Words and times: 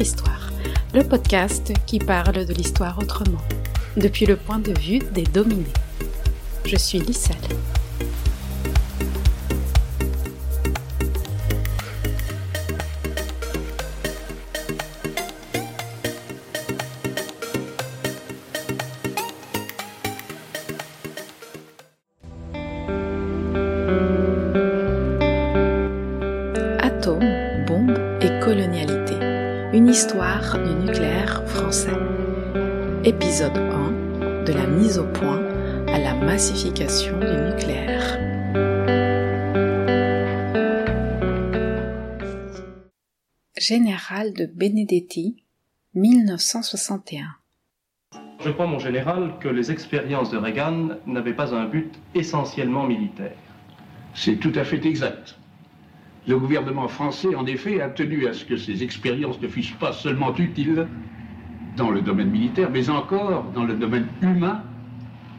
Histoire, 0.00 0.50
le 0.94 1.04
podcast 1.04 1.72
qui 1.86 1.98
parle 1.98 2.44
de 2.44 2.52
l'histoire 2.54 2.98
autrement, 2.98 3.40
depuis 3.96 4.26
le 4.26 4.36
point 4.36 4.58
de 4.58 4.76
vue 4.80 4.98
des 4.98 5.22
dominés. 5.22 5.64
Je 6.64 6.76
suis 6.76 6.98
Lisselle. 6.98 7.36
Du 30.42 30.74
nucléaire 30.74 31.44
français. 31.46 31.96
Épisode 33.04 33.56
1 33.56 34.42
de 34.42 34.52
la 34.52 34.66
mise 34.66 34.98
au 34.98 35.06
point 35.06 35.40
à 35.86 36.00
la 36.00 36.14
massification 36.14 37.16
du 37.20 37.26
nucléaire. 37.26 38.18
Général 43.56 44.34
de 44.34 44.46
Benedetti, 44.46 45.44
1961. 45.94 47.22
Je 48.40 48.50
crois, 48.50 48.66
mon 48.66 48.80
général, 48.80 49.34
que 49.38 49.48
les 49.48 49.70
expériences 49.70 50.32
de 50.32 50.38
Reagan 50.38 50.98
n'avaient 51.06 51.34
pas 51.34 51.54
un 51.54 51.66
but 51.66 51.94
essentiellement 52.16 52.84
militaire. 52.84 53.36
C'est 54.12 54.36
tout 54.36 54.52
à 54.56 54.64
fait 54.64 54.84
exact. 54.84 55.36
Le 56.26 56.38
gouvernement 56.38 56.86
français, 56.86 57.34
en 57.34 57.46
effet, 57.46 57.80
a 57.80 57.88
tenu 57.88 58.28
à 58.28 58.32
ce 58.32 58.44
que 58.44 58.56
ces 58.56 58.84
expériences 58.84 59.40
ne 59.40 59.48
fussent 59.48 59.78
pas 59.80 59.92
seulement 59.92 60.34
utiles 60.36 60.86
dans 61.76 61.90
le 61.90 62.00
domaine 62.00 62.30
militaire, 62.30 62.70
mais 62.70 62.88
encore 62.90 63.44
dans 63.52 63.64
le 63.64 63.74
domaine 63.74 64.06
humain, 64.20 64.62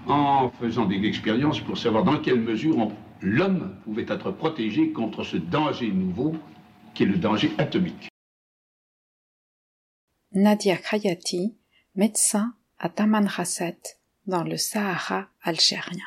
en 0.07 0.51
faisant 0.59 0.85
des 0.85 1.05
expériences 1.05 1.61
pour 1.61 1.77
savoir 1.77 2.03
dans 2.03 2.19
quelle 2.19 2.41
mesure 2.41 2.91
l'homme 3.21 3.77
pouvait 3.85 4.05
être 4.09 4.31
protégé 4.31 4.91
contre 4.91 5.23
ce 5.23 5.37
danger 5.37 5.89
nouveau 5.89 6.35
qui 6.93 7.03
est 7.03 7.07
le 7.07 7.17
danger 7.17 7.51
atomique. 7.57 8.09
Nadia 10.33 10.75
Khayati, 10.75 11.55
médecin 11.95 12.55
à 12.79 12.89
Tamanrasset, 12.89 13.77
dans 14.25 14.43
le 14.43 14.57
Sahara 14.57 15.27
algérien. 15.43 16.05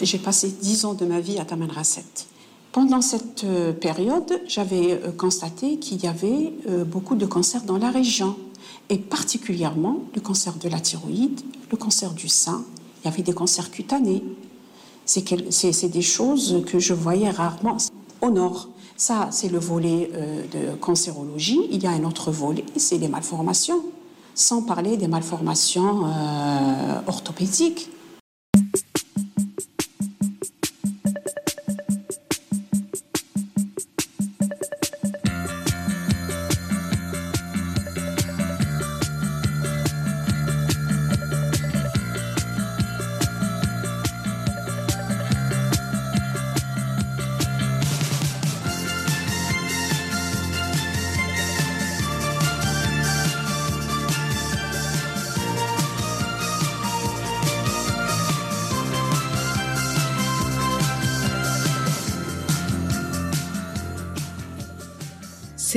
J'ai 0.00 0.18
passé 0.18 0.50
dix 0.50 0.84
ans 0.84 0.94
de 0.94 1.04
ma 1.04 1.20
vie 1.20 1.38
à 1.38 1.44
Tamanrasset. 1.44 2.26
Pendant 2.72 3.00
cette 3.00 3.42
euh, 3.42 3.72
période, 3.72 4.40
j'avais 4.46 4.92
euh, 4.92 5.10
constaté 5.10 5.78
qu'il 5.78 6.04
y 6.04 6.06
avait 6.06 6.52
euh, 6.68 6.84
beaucoup 6.84 7.16
de 7.16 7.26
cancers 7.26 7.62
dans 7.62 7.78
la 7.78 7.90
région, 7.90 8.36
et 8.88 8.98
particulièrement 8.98 9.98
le 10.14 10.20
cancer 10.20 10.54
de 10.54 10.68
la 10.68 10.78
thyroïde, 10.78 11.40
le 11.72 11.76
cancer 11.76 12.12
du 12.12 12.28
sein, 12.28 12.64
il 13.02 13.08
y 13.08 13.12
avait 13.12 13.24
des 13.24 13.32
cancers 13.32 13.72
cutanés. 13.72 14.22
C'est 15.04 15.88
des 15.88 16.02
choses 16.02 16.62
que 16.66 16.78
je 16.78 16.94
voyais 16.94 17.30
rarement 17.30 17.78
au 18.20 18.30
nord. 18.30 18.68
Ça, 18.96 19.28
c'est 19.32 19.48
le 19.48 19.58
volet 19.58 20.08
de 20.52 20.76
cancérologie. 20.76 21.58
Il 21.72 21.82
y 21.82 21.86
a 21.88 21.90
un 21.90 22.04
autre 22.04 22.30
volet, 22.30 22.64
c'est 22.76 22.98
les 22.98 23.08
malformations, 23.08 23.82
sans 24.36 24.62
parler 24.62 24.96
des 24.96 25.08
malformations 25.08 26.04
orthopédiques. 27.08 27.88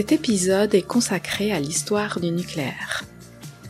Cet 0.03 0.11
épisode 0.11 0.75
est 0.75 0.81
consacré 0.81 1.53
à 1.53 1.61
l'histoire 1.61 2.19
du 2.19 2.29
nucléaire. 2.29 3.05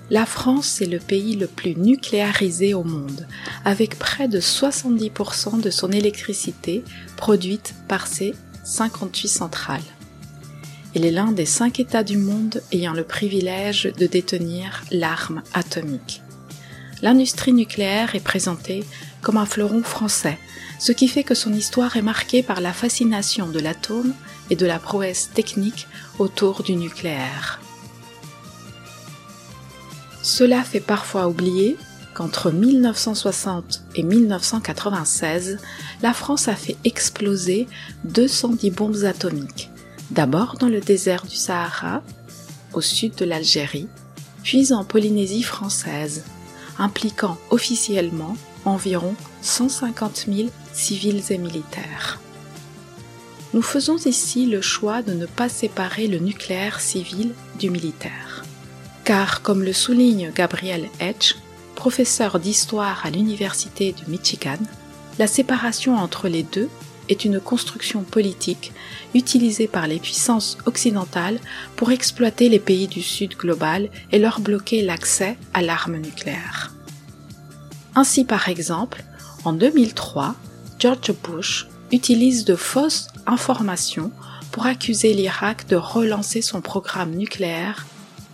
La 0.09 0.25
France 0.25 0.81
est 0.81 0.87
le 0.87 0.97
pays 0.97 1.35
le 1.35 1.45
plus 1.45 1.75
nucléarisé 1.75 2.73
au 2.73 2.83
monde, 2.83 3.27
avec 3.65 3.99
près 3.99 4.27
de 4.27 4.39
70% 4.39 5.61
de 5.61 5.69
son 5.69 5.91
électricité 5.91 6.83
produite 7.17 7.75
par 7.87 8.07
ses 8.07 8.33
58 8.63 9.27
centrales. 9.27 9.83
Il 10.95 11.05
est 11.05 11.11
l'un 11.11 11.31
des 11.33 11.45
cinq 11.45 11.79
États 11.79 12.03
du 12.03 12.17
monde 12.17 12.63
ayant 12.71 12.93
le 12.93 13.03
privilège 13.03 13.93
de 13.95 14.07
détenir 14.07 14.83
l'arme 14.89 15.43
atomique. 15.53 16.23
L'industrie 17.03 17.53
nucléaire 17.53 18.15
est 18.15 18.23
présentée 18.23 18.83
comme 19.21 19.37
un 19.37 19.45
fleuron 19.45 19.83
français, 19.83 20.39
ce 20.79 20.93
qui 20.93 21.07
fait 21.07 21.23
que 21.23 21.35
son 21.35 21.53
histoire 21.53 21.95
est 21.95 22.01
marquée 22.01 22.41
par 22.41 22.59
la 22.59 22.73
fascination 22.73 23.49
de 23.49 23.59
l'atome 23.59 24.15
et 24.49 24.55
de 24.55 24.65
la 24.65 24.79
prouesse 24.79 25.29
technique 25.33 25.87
autour 26.19 26.63
du 26.63 26.75
nucléaire. 26.75 27.59
Cela 30.21 30.63
fait 30.63 30.79
parfois 30.79 31.27
oublier 31.27 31.77
qu'entre 32.13 32.51
1960 32.51 33.81
et 33.95 34.03
1996, 34.03 35.57
la 36.01 36.13
France 36.13 36.47
a 36.47 36.55
fait 36.55 36.77
exploser 36.83 37.67
210 38.05 38.71
bombes 38.71 39.03
atomiques, 39.03 39.69
d'abord 40.11 40.55
dans 40.59 40.69
le 40.69 40.79
désert 40.79 41.25
du 41.25 41.35
Sahara, 41.35 42.01
au 42.73 42.81
sud 42.81 43.15
de 43.15 43.25
l'Algérie, 43.25 43.87
puis 44.43 44.73
en 44.73 44.83
Polynésie 44.83 45.43
française, 45.43 46.23
impliquant 46.77 47.37
officiellement 47.49 48.37
environ 48.65 49.15
150 49.41 50.25
000 50.27 50.49
civils 50.73 51.23
et 51.31 51.37
militaires 51.37 52.19
nous 53.53 53.61
faisons 53.61 53.97
ici 53.97 54.47
le 54.47 54.61
choix 54.61 55.01
de 55.01 55.13
ne 55.13 55.25
pas 55.25 55.49
séparer 55.49 56.07
le 56.07 56.17
nucléaire 56.17 56.79
civil 56.79 57.33
du 57.59 57.69
militaire. 57.69 58.43
Car, 59.03 59.41
comme 59.41 59.63
le 59.63 59.73
souligne 59.73 60.31
Gabriel 60.33 60.89
Hedge, 60.99 61.35
professeur 61.75 62.39
d'histoire 62.39 63.05
à 63.05 63.09
l'Université 63.09 63.91
du 63.91 64.09
Michigan, 64.09 64.57
la 65.19 65.27
séparation 65.27 65.95
entre 65.95 66.27
les 66.27 66.43
deux 66.43 66.69
est 67.09 67.25
une 67.25 67.39
construction 67.39 68.01
politique 68.03 68.71
utilisée 69.13 69.67
par 69.67 69.87
les 69.87 69.99
puissances 69.99 70.57
occidentales 70.65 71.39
pour 71.75 71.91
exploiter 71.91 72.49
les 72.49 72.59
pays 72.59 72.87
du 72.87 73.03
Sud 73.03 73.35
global 73.35 73.89
et 74.11 74.19
leur 74.19 74.39
bloquer 74.39 74.81
l'accès 74.81 75.37
à 75.53 75.61
l'arme 75.61 75.97
nucléaire. 75.97 76.73
Ainsi 77.93 78.23
par 78.23 78.49
exemple, 78.49 79.03
en 79.43 79.53
2003, 79.53 80.35
George 80.79 81.13
Bush 81.23 81.67
utilise 81.93 82.43
de 82.43 82.55
fausses 82.55 83.07
informations 83.27 84.11
pour 84.51 84.65
accuser 84.65 85.13
l'Irak 85.13 85.67
de 85.67 85.75
relancer 85.75 86.41
son 86.41 86.59
programme 86.59 87.11
nucléaire 87.11 87.85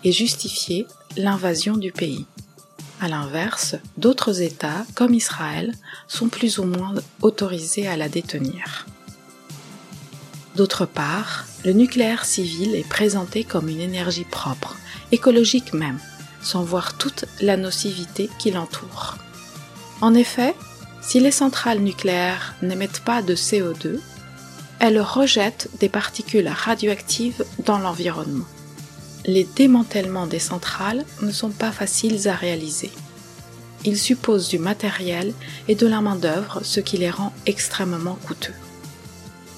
et 0.04 0.12
justifier 0.12 0.88
l'invasion 1.18 1.78
du 1.78 1.92
pays. 1.92 2.26
A 3.02 3.08
l'inverse, 3.08 3.76
d'autres 3.98 4.42
États, 4.42 4.86
comme 4.96 5.14
Israël, 5.14 5.74
sont 6.08 6.30
plus 6.30 6.58
ou 6.58 6.64
moins 6.66 6.96
autorisés 7.22 7.88
à 7.88 7.96
la 7.96 8.10
détenir. 8.10 8.88
D'autre 10.56 10.86
part, 10.86 11.46
le 11.64 11.72
nucléaire 11.72 12.26
civil 12.26 12.76
est 12.76 12.88
présenté 12.88 13.44
comme 13.44 13.70
une 13.70 13.80
énergie 13.80 14.26
propre, 14.26 14.76
écologique 15.12 15.74
même, 15.74 16.00
sans 16.42 16.64
voir 16.64 16.98
toute 16.98 17.26
la 17.42 17.56
nocivité 17.56 18.30
qui 18.40 18.52
l'entoure. 18.52 19.18
En 20.02 20.14
effet, 20.14 20.56
si 21.02 21.20
les 21.20 21.32
centrales 21.32 21.80
nucléaires 21.80 22.56
n'émettent 22.62 23.02
pas 23.02 23.22
de 23.22 23.36
CO2, 23.36 24.00
elles 24.80 25.02
rejettent 25.02 25.70
des 25.80 25.90
particules 25.90 26.48
radioactives 26.48 27.46
dans 27.66 27.80
l'environnement. 27.80 28.46
Les 29.26 29.44
démantèlements 29.56 30.28
des 30.28 30.40
centrales 30.40 31.06
ne 31.22 31.32
sont 31.32 31.52
pas 31.52 31.72
faciles 31.72 32.28
à 32.28 32.36
réaliser. 32.36 32.92
Ils 33.86 33.98
supposent 33.98 34.50
du 34.50 34.60
matériel 34.60 35.34
et 35.68 35.76
de 35.76 35.88
la 35.88 36.02
main-d'œuvre, 36.02 36.62
ce 36.64 36.80
qui 36.80 36.98
les 36.98 37.12
rend 37.12 37.34
extrêmement 37.46 38.18
coûteux. 38.26 38.54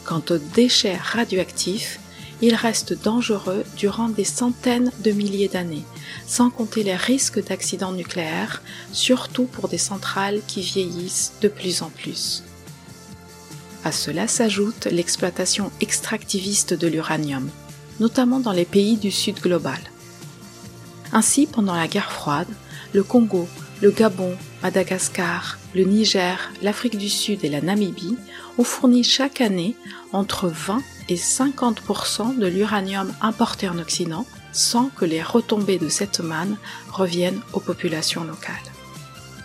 Quant 0.03 0.21
aux 0.29 0.37
déchets 0.37 0.97
radioactifs, 0.97 1.99
ils 2.41 2.55
restent 2.55 2.99
dangereux 3.03 3.63
durant 3.77 4.09
des 4.09 4.23
centaines 4.23 4.91
de 5.03 5.11
milliers 5.11 5.47
d'années, 5.47 5.85
sans 6.25 6.49
compter 6.49 6.83
les 6.83 6.95
risques 6.95 7.43
d'accidents 7.43 7.91
nucléaires, 7.91 8.61
surtout 8.91 9.45
pour 9.45 9.67
des 9.67 9.77
centrales 9.77 10.41
qui 10.47 10.61
vieillissent 10.61 11.33
de 11.41 11.47
plus 11.47 11.81
en 11.81 11.89
plus. 11.89 12.43
À 13.83 13.91
cela 13.91 14.27
s'ajoute 14.27 14.85
l'exploitation 14.85 15.71
extractiviste 15.81 16.73
de 16.73 16.87
l'uranium, 16.87 17.49
notamment 17.99 18.39
dans 18.39 18.51
les 18.51 18.65
pays 18.65 18.97
du 18.97 19.11
Sud 19.11 19.39
global. 19.39 19.79
Ainsi, 21.13 21.47
pendant 21.47 21.75
la 21.75 21.87
guerre 21.87 22.11
froide, 22.11 22.47
le 22.93 23.03
Congo, 23.03 23.47
le 23.81 23.91
Gabon, 23.91 24.35
Madagascar, 24.63 25.57
le 25.73 25.83
Niger, 25.83 26.51
l'Afrique 26.61 26.97
du 26.97 27.09
Sud 27.09 27.43
et 27.43 27.49
la 27.49 27.61
Namibie 27.61 28.17
ont 28.59 28.63
fourni 28.63 29.03
chaque 29.03 29.41
année 29.41 29.75
entre 30.13 30.47
20 30.49 30.83
et 31.09 31.15
50% 31.15 32.37
de 32.37 32.45
l'uranium 32.45 33.11
importé 33.21 33.67
en 33.67 33.79
Occident 33.79 34.25
sans 34.51 34.89
que 34.89 35.05
les 35.05 35.23
retombées 35.23 35.79
de 35.79 35.89
cette 35.89 36.19
manne 36.19 36.57
reviennent 36.91 37.41
aux 37.53 37.59
populations 37.59 38.23
locales. 38.23 38.53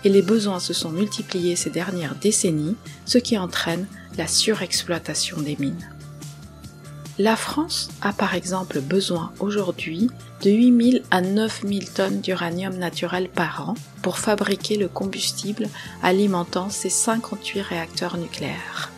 Et 0.05 0.11
les 0.11 0.23
besoins 0.23 0.61
se 0.61 0.75
sont 0.75 0.91
multipliés 0.91 1.57
ces 1.57 1.71
dernières 1.71 2.15
décennies, 2.17 2.77
ce 3.07 3.19
qui 3.19 3.39
entraîne 3.39 3.87
la 4.19 4.27
surexploitation 4.27 5.41
des 5.41 5.57
mines. 5.59 5.96
La 7.19 7.35
France 7.35 7.89
a 8.03 8.13
par 8.13 8.35
exemple 8.35 8.81
besoin 8.83 9.33
aujourd'hui 9.41 10.11
de 10.43 10.51
8000 10.51 11.03
à 11.11 11.23
9000 11.23 11.91
tonnes 11.91 12.21
d'uranium 12.21 12.77
naturel 12.77 13.31
par 13.31 13.71
an 13.71 13.75
pour 14.03 14.19
fabriquer 14.19 14.77
le 14.77 14.87
combustible 14.87 15.71
alimentant 16.03 16.69
ses 16.69 16.91
58 16.91 17.63
réacteurs 17.63 18.19
nucléaires. 18.19 18.91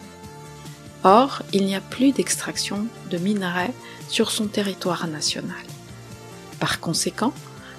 Or, 1.04 1.42
il 1.52 1.64
n'y 1.64 1.76
a 1.76 1.80
plus 1.80 2.10
d'extraction 2.10 2.86
de 3.08 3.18
minerais 3.18 3.72
sur 4.08 4.32
son 4.32 4.48
territoire 4.48 5.06
national. 5.06 5.54
Par 6.58 6.80
conséquent, 6.80 7.32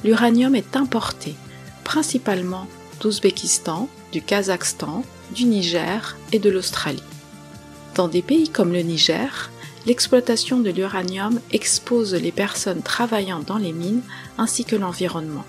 l'uranium 0.06 0.56
est 0.56 0.78
importé 0.78 1.36
principalement 1.84 2.66
d'Ouzbékistan, 3.02 3.90
du 4.14 4.22
Kazakhstan, 4.22 5.04
du 5.36 5.44
Niger 5.44 6.16
et 6.32 6.40
de 6.40 6.50
l'Australie. 6.50 7.04
Dans 7.96 8.08
des 8.08 8.22
pays 8.22 8.48
comme 8.48 8.72
le 8.72 8.84
Niger, 8.84 9.50
l'exploitation 9.86 10.60
de 10.60 10.70
l'uranium 10.70 11.40
expose 11.52 12.14
les 12.14 12.32
personnes 12.32 12.82
travaillant 12.82 13.40
dans 13.40 13.58
les 13.58 13.74
mines 13.74 14.02
ainsi 14.38 14.66
que 14.66 14.76
l'environnement. 14.76 15.46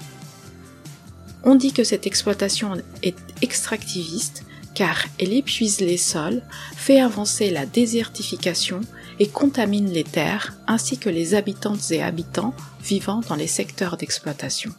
On 1.42 1.54
dit 1.54 1.72
que 1.72 1.84
cette 1.84 2.06
exploitation 2.06 2.74
est 3.02 3.16
extractiviste 3.42 4.44
car 4.74 5.04
elle 5.18 5.32
épuise 5.32 5.80
les 5.80 5.96
sols, 5.96 6.42
fait 6.76 7.00
avancer 7.00 7.50
la 7.50 7.66
désertification 7.66 8.80
et 9.18 9.28
contamine 9.28 9.90
les 9.90 10.04
terres 10.04 10.54
ainsi 10.66 10.96
que 10.98 11.10
les 11.10 11.34
habitantes 11.34 11.90
et 11.90 12.02
habitants 12.02 12.54
vivant 12.82 13.20
dans 13.28 13.34
les 13.34 13.46
secteurs 13.46 13.96
d'exploitation. 13.96 14.72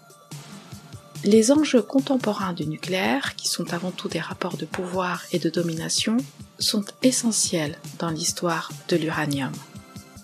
Les 1.24 1.52
enjeux 1.52 1.84
contemporains 1.84 2.54
du 2.54 2.66
nucléaire, 2.66 3.36
qui 3.36 3.48
sont 3.48 3.74
avant 3.74 3.92
tout 3.92 4.08
des 4.08 4.20
rapports 4.20 4.58
de 4.58 4.66
pouvoir 4.66 5.24
et 5.32 5.38
de 5.38 5.52
domination, 5.52 6.18
sont 6.58 6.84
essentiels 7.04 7.78
dans 8.00 8.10
l'histoire 8.10 8.72
de 8.90 8.98
l'uranium. 8.98 9.52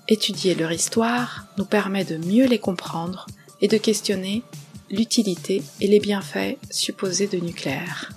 Étudier 0.08 0.56
leur 0.56 0.72
histoire 0.72 1.46
nous 1.58 1.66
permet 1.66 2.04
de 2.04 2.18
mieux 2.18 2.46
les 2.46 2.60
comprendre 2.60 3.28
et 3.62 3.68
de 3.68 3.78
questionner 3.78 4.42
l'utilité 4.90 5.62
et 5.82 5.88
les 5.88 6.00
bienfaits 6.00 6.58
supposés 6.72 7.28
de 7.28 7.38
nucléaire. 7.38 8.12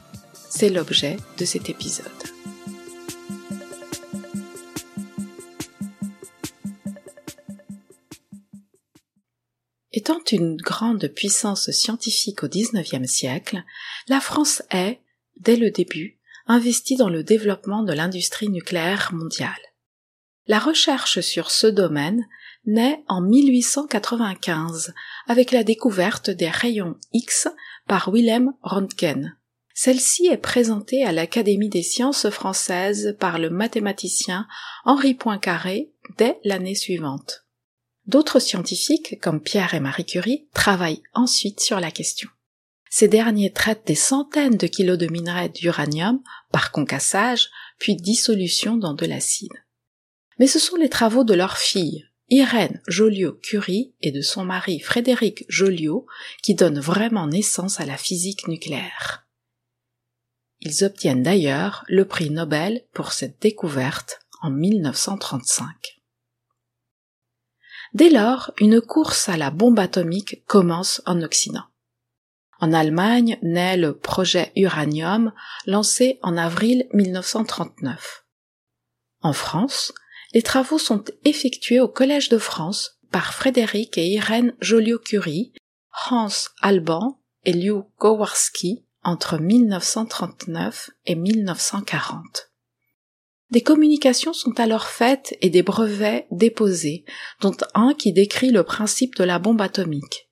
C'est 0.49 0.71
l'objet 0.71 1.19
de 1.39 1.45
cet 1.45 1.69
épisode. 1.69 2.07
Étant 9.93 10.21
une 10.31 10.57
grande 10.57 11.09
puissance 11.09 11.71
scientifique 11.73 12.45
au 12.45 12.49
XIXe 12.49 13.11
siècle, 13.11 13.65
la 14.09 14.21
France 14.21 14.63
est, 14.71 15.01
dès 15.37 15.57
le 15.57 15.71
début, 15.71 16.21
investie 16.47 16.97
dans 16.97 17.09
le 17.09 17.25
développement 17.25 17.83
de 17.83 17.93
l'industrie 17.93 18.49
nucléaire 18.49 19.11
mondiale. 19.13 19.51
La 20.47 20.59
recherche 20.59 21.21
sur 21.21 21.51
ce 21.51 21.67
domaine 21.67 22.27
naît 22.67 23.03
en 23.09 23.21
1895 23.21 24.95
avec 25.27 25.51
la 25.51 25.65
découverte 25.65 26.31
des 26.31 26.49
rayons 26.49 26.97
X 27.13 27.49
par 27.87 28.09
Wilhelm 28.09 28.53
Röntgen. 28.63 29.37
Celle-ci 29.75 30.27
est 30.27 30.37
présentée 30.37 31.05
à 31.05 31.13
l'Académie 31.13 31.69
des 31.69 31.83
sciences 31.83 32.29
françaises 32.31 33.17
par 33.19 33.39
le 33.39 33.51
mathématicien 33.51 34.47
Henri 34.85 35.15
Poincaré 35.15 35.93
dès 36.19 36.39
l'année 36.45 36.75
suivante. 36.75 37.47
D'autres 38.11 38.41
scientifiques, 38.41 39.21
comme 39.21 39.41
Pierre 39.41 39.73
et 39.75 39.79
Marie 39.79 40.05
Curie, 40.05 40.49
travaillent 40.53 41.05
ensuite 41.15 41.61
sur 41.61 41.79
la 41.79 41.93
question. 41.93 42.29
Ces 42.91 43.07
derniers 43.07 43.53
traitent 43.53 43.87
des 43.87 43.95
centaines 43.95 44.57
de 44.57 44.67
kilos 44.67 44.99
de 44.99 45.07
minerais 45.07 45.49
d'uranium 45.49 46.21
par 46.51 46.73
concassage, 46.73 47.51
puis 47.79 47.95
dissolution 47.95 48.77
dans 48.77 48.95
de 48.95 49.07
l'acide. 49.07 49.53
Mais 50.41 50.49
ce 50.49 50.59
sont 50.59 50.75
les 50.75 50.89
travaux 50.89 51.23
de 51.23 51.35
leur 51.35 51.57
fille, 51.57 52.05
Irène 52.31 52.83
Joliot-Curie, 52.89 53.95
et 54.01 54.11
de 54.11 54.23
son 54.23 54.45
mari 54.45 54.81
Frédéric 54.81 55.45
Joliot 55.49 56.05
qui 56.43 56.57
donnent 56.57 56.81
vraiment 56.81 57.29
naissance 57.29 57.79
à 57.79 57.87
la 57.87 57.97
physique 57.97 58.49
nucléaire. 58.49 59.29
Ils 60.59 60.83
obtiennent 60.83 61.23
d'ailleurs 61.23 61.85
le 61.87 62.05
prix 62.05 62.31
Nobel 62.31 62.83
pour 62.93 63.13
cette 63.13 63.41
découverte 63.41 64.19
en 64.43 64.51
1935. 64.51 66.00
Dès 67.93 68.11
lors, 68.11 68.53
une 68.59 68.81
course 68.81 69.29
à 69.29 69.37
la 69.37 69.51
bombe 69.51 69.79
atomique 69.79 70.45
commence 70.47 71.03
en 71.07 71.23
Occident. 71.23 71.65
En 72.61 72.73
Allemagne 72.73 73.39
naît 73.43 73.77
le 73.77 73.97
projet 73.97 74.53
Uranium 74.55 75.33
lancé 75.67 76.19
en 76.23 76.37
avril 76.37 76.87
1939. 76.93 78.25
En 79.23 79.33
France, 79.33 79.93
les 80.33 80.43
travaux 80.43 80.79
sont 80.79 81.05
effectués 81.25 81.81
au 81.81 81.89
Collège 81.89 82.29
de 82.29 82.39
France 82.39 82.99
par 83.11 83.35
Frédéric 83.35 83.99
et 83.99 84.07
Irène 84.07 84.55
Joliot-Curie, 84.61 85.53
Hans 86.11 86.29
Alban 86.61 87.21
et 87.45 87.53
Liu 87.53 87.83
Gowarski 87.99 88.85
entre 89.03 89.39
1939 89.39 90.91
et 91.07 91.15
1940. 91.15 92.50
Des 93.51 93.63
communications 93.63 94.33
sont 94.33 94.59
alors 94.61 94.87
faites 94.87 95.37
et 95.41 95.51
des 95.51 95.63
brevets 95.63 96.27
déposés, 96.31 97.05
dont 97.41 97.57
un 97.75 97.95
qui 97.95 98.13
décrit 98.13 98.51
le 98.51 98.63
principe 98.63 99.17
de 99.17 99.25
la 99.25 99.39
bombe 99.39 99.61
atomique. 99.61 100.29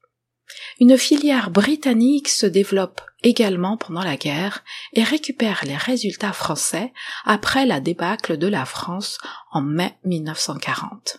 Une 0.81 0.97
filière 0.97 1.51
britannique 1.51 2.29
se 2.29 2.47
développe 2.47 3.01
également 3.23 3.77
pendant 3.77 4.03
la 4.03 4.17
guerre 4.17 4.63
et 4.93 5.03
récupère 5.03 5.65
les 5.67 5.77
résultats 5.77 6.33
français 6.33 6.93
après 7.25 7.67
la 7.67 7.81
débâcle 7.81 8.39
de 8.39 8.47
la 8.47 8.65
France 8.65 9.19
en 9.51 9.63
mai 9.63 9.99
1940. 10.05 11.19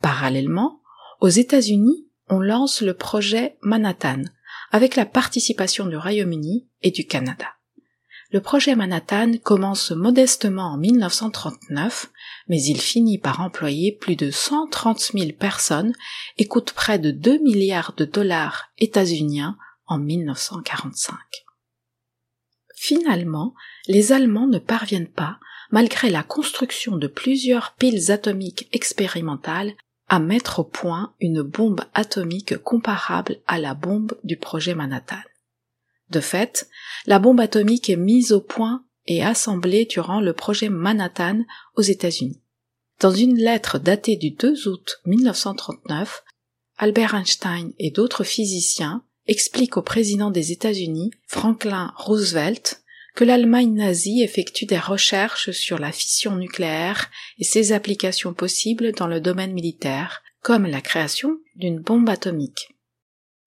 Parallèlement, 0.00 0.80
aux 1.20 1.28
États-Unis, 1.28 2.08
on 2.28 2.40
lance 2.40 2.80
le 2.80 2.94
projet 2.94 3.58
Manhattan 3.60 4.22
avec 4.70 4.96
la 4.96 5.04
participation 5.04 5.86
du 5.86 5.96
Royaume-Uni 5.96 6.68
et 6.82 6.90
du 6.90 7.06
Canada. 7.06 7.57
Le 8.30 8.42
projet 8.42 8.76
Manhattan 8.76 9.38
commence 9.42 9.90
modestement 9.90 10.74
en 10.74 10.76
1939, 10.76 12.10
mais 12.48 12.62
il 12.62 12.78
finit 12.78 13.16
par 13.16 13.40
employer 13.40 13.92
plus 13.92 14.16
de 14.16 14.30
130 14.30 15.12
000 15.14 15.32
personnes 15.32 15.94
et 16.36 16.46
coûte 16.46 16.72
près 16.72 16.98
de 16.98 17.10
2 17.10 17.38
milliards 17.38 17.94
de 17.94 18.04
dollars 18.04 18.68
états-uniens 18.76 19.56
en 19.86 19.98
1945. 19.98 21.16
Finalement, 22.76 23.54
les 23.86 24.12
Allemands 24.12 24.46
ne 24.46 24.58
parviennent 24.58 25.10
pas, 25.10 25.38
malgré 25.70 26.10
la 26.10 26.22
construction 26.22 26.96
de 26.96 27.06
plusieurs 27.06 27.74
piles 27.76 28.10
atomiques 28.10 28.68
expérimentales, 28.72 29.72
à 30.08 30.18
mettre 30.18 30.58
au 30.58 30.64
point 30.64 31.14
une 31.20 31.40
bombe 31.40 31.80
atomique 31.94 32.58
comparable 32.58 33.38
à 33.46 33.58
la 33.58 33.72
bombe 33.72 34.18
du 34.22 34.36
projet 34.36 34.74
Manhattan. 34.74 35.16
De 36.10 36.20
fait, 36.20 36.68
la 37.06 37.18
bombe 37.18 37.40
atomique 37.40 37.90
est 37.90 37.96
mise 37.96 38.32
au 38.32 38.40
point 38.40 38.84
et 39.06 39.22
assemblée 39.22 39.86
durant 39.86 40.20
le 40.20 40.32
projet 40.32 40.68
Manhattan 40.68 41.44
aux 41.76 41.82
États-Unis. 41.82 42.42
Dans 43.00 43.12
une 43.12 43.36
lettre 43.36 43.78
datée 43.78 44.16
du 44.16 44.30
2 44.30 44.68
août 44.68 45.00
1939, 45.06 46.24
Albert 46.78 47.14
Einstein 47.14 47.72
et 47.78 47.90
d'autres 47.90 48.24
physiciens 48.24 49.04
expliquent 49.26 49.76
au 49.76 49.82
président 49.82 50.30
des 50.30 50.52
États-Unis, 50.52 51.10
Franklin 51.26 51.92
Roosevelt, 51.96 52.82
que 53.14 53.24
l'Allemagne 53.24 53.74
nazie 53.74 54.22
effectue 54.22 54.66
des 54.66 54.78
recherches 54.78 55.50
sur 55.50 55.78
la 55.78 55.92
fission 55.92 56.36
nucléaire 56.36 57.10
et 57.38 57.44
ses 57.44 57.72
applications 57.72 58.32
possibles 58.32 58.92
dans 58.92 59.08
le 59.08 59.20
domaine 59.20 59.52
militaire, 59.52 60.22
comme 60.40 60.66
la 60.66 60.80
création 60.80 61.38
d'une 61.56 61.80
bombe 61.80 62.08
atomique. 62.08 62.77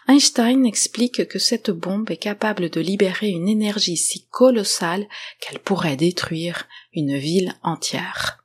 Einstein 0.07 0.65
explique 0.65 1.27
que 1.27 1.39
cette 1.39 1.71
bombe 1.71 2.09
est 2.09 2.17
capable 2.17 2.69
de 2.69 2.81
libérer 2.81 3.29
une 3.29 3.47
énergie 3.47 3.97
si 3.97 4.27
colossale 4.27 5.07
qu'elle 5.39 5.59
pourrait 5.59 5.95
détruire 5.95 6.67
une 6.93 7.17
ville 7.17 7.53
entière. 7.63 8.43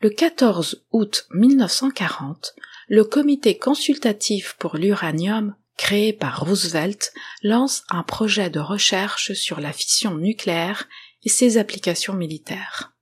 Le 0.00 0.10
14 0.10 0.84
août 0.92 1.26
1940, 1.32 2.54
le 2.88 3.04
comité 3.04 3.58
consultatif 3.58 4.54
pour 4.58 4.76
l'uranium, 4.76 5.56
créé 5.76 6.12
par 6.12 6.40
Roosevelt, 6.40 7.12
lance 7.42 7.82
un 7.88 8.02
projet 8.02 8.50
de 8.50 8.60
recherche 8.60 9.32
sur 9.32 9.58
la 9.60 9.72
fission 9.72 10.16
nucléaire 10.16 10.86
et 11.24 11.28
ses 11.28 11.58
applications 11.58 12.14
militaires. 12.14 12.92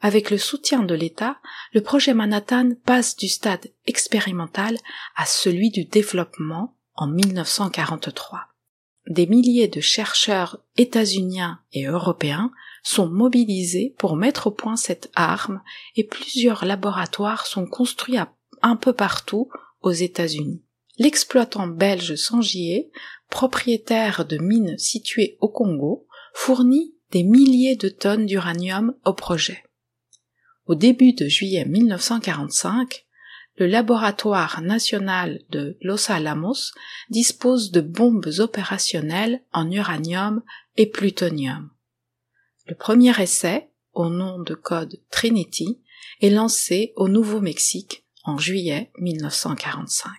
Avec 0.00 0.30
le 0.30 0.38
soutien 0.38 0.82
de 0.82 0.94
l'État, 0.94 1.38
le 1.72 1.80
projet 1.80 2.14
Manhattan 2.14 2.72
passe 2.84 3.16
du 3.16 3.28
stade 3.28 3.70
expérimental 3.86 4.78
à 5.16 5.26
celui 5.26 5.70
du 5.70 5.84
développement 5.84 6.76
en 6.94 7.06
1943. 7.06 8.40
Des 9.08 9.26
milliers 9.26 9.68
de 9.68 9.80
chercheurs 9.80 10.58
états-uniens 10.76 11.60
et 11.72 11.86
européens 11.86 12.52
sont 12.82 13.08
mobilisés 13.08 13.94
pour 13.98 14.16
mettre 14.16 14.48
au 14.48 14.50
point 14.50 14.76
cette 14.76 15.10
arme 15.14 15.62
et 15.96 16.04
plusieurs 16.04 16.64
laboratoires 16.64 17.46
sont 17.46 17.66
construits 17.66 18.18
un 18.62 18.76
peu 18.76 18.92
partout 18.92 19.50
aux 19.80 19.92
États-Unis. 19.92 20.62
L'exploitant 20.98 21.66
belge 21.66 22.14
Sangier, 22.16 22.90
propriétaire 23.28 24.24
de 24.24 24.36
mines 24.38 24.78
situées 24.78 25.36
au 25.40 25.48
Congo, 25.48 26.06
fournit 26.34 26.94
des 27.10 27.24
milliers 27.24 27.76
de 27.76 27.88
tonnes 27.88 28.26
d'uranium 28.26 28.94
au 29.04 29.14
projet. 29.14 29.64
Au 30.66 30.74
début 30.74 31.12
de 31.12 31.26
juillet 31.26 31.64
1945, 31.64 33.06
le 33.62 33.68
laboratoire 33.68 34.60
national 34.60 35.40
de 35.50 35.78
Los 35.82 36.10
Alamos 36.10 36.72
dispose 37.10 37.70
de 37.70 37.80
bombes 37.80 38.26
opérationnelles 38.40 39.40
en 39.52 39.70
uranium 39.70 40.42
et 40.76 40.86
plutonium. 40.86 41.70
Le 42.66 42.74
premier 42.74 43.12
essai, 43.22 43.70
au 43.92 44.08
nom 44.08 44.40
de 44.40 44.54
code 44.54 45.00
Trinity, 45.12 45.80
est 46.20 46.30
lancé 46.30 46.92
au 46.96 47.06
Nouveau-Mexique 47.06 48.04
en 48.24 48.36
juillet 48.36 48.90
1945. 48.98 50.10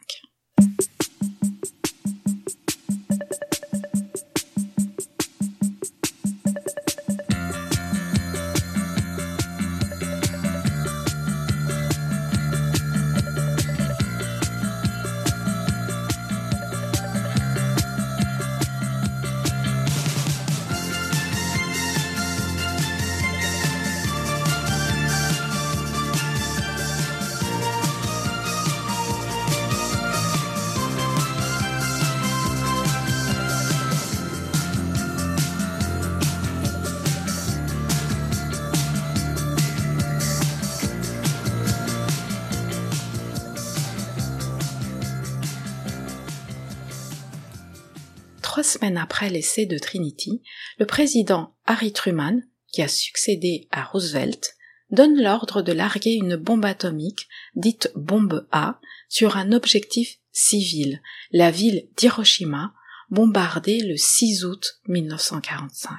Après 48.91 49.29
l'essai 49.29 49.65
de 49.65 49.77
Trinity, 49.77 50.41
le 50.77 50.85
président 50.85 51.55
Harry 51.65 51.93
Truman, 51.93 52.41
qui 52.71 52.81
a 52.81 52.87
succédé 52.87 53.67
à 53.71 53.83
Roosevelt, 53.83 54.55
donne 54.91 55.21
l'ordre 55.21 55.61
de 55.61 55.71
larguer 55.71 56.13
une 56.13 56.35
bombe 56.35 56.65
atomique, 56.65 57.27
dite 57.55 57.91
bombe 57.95 58.47
A, 58.51 58.79
sur 59.09 59.37
un 59.37 59.51
objectif 59.51 60.17
civil, 60.31 61.01
la 61.31 61.51
ville 61.51 61.87
d'Hiroshima, 61.97 62.73
bombardée 63.09 63.79
le 63.79 63.95
6 63.95 64.45
août 64.45 64.79
1945. 64.87 65.97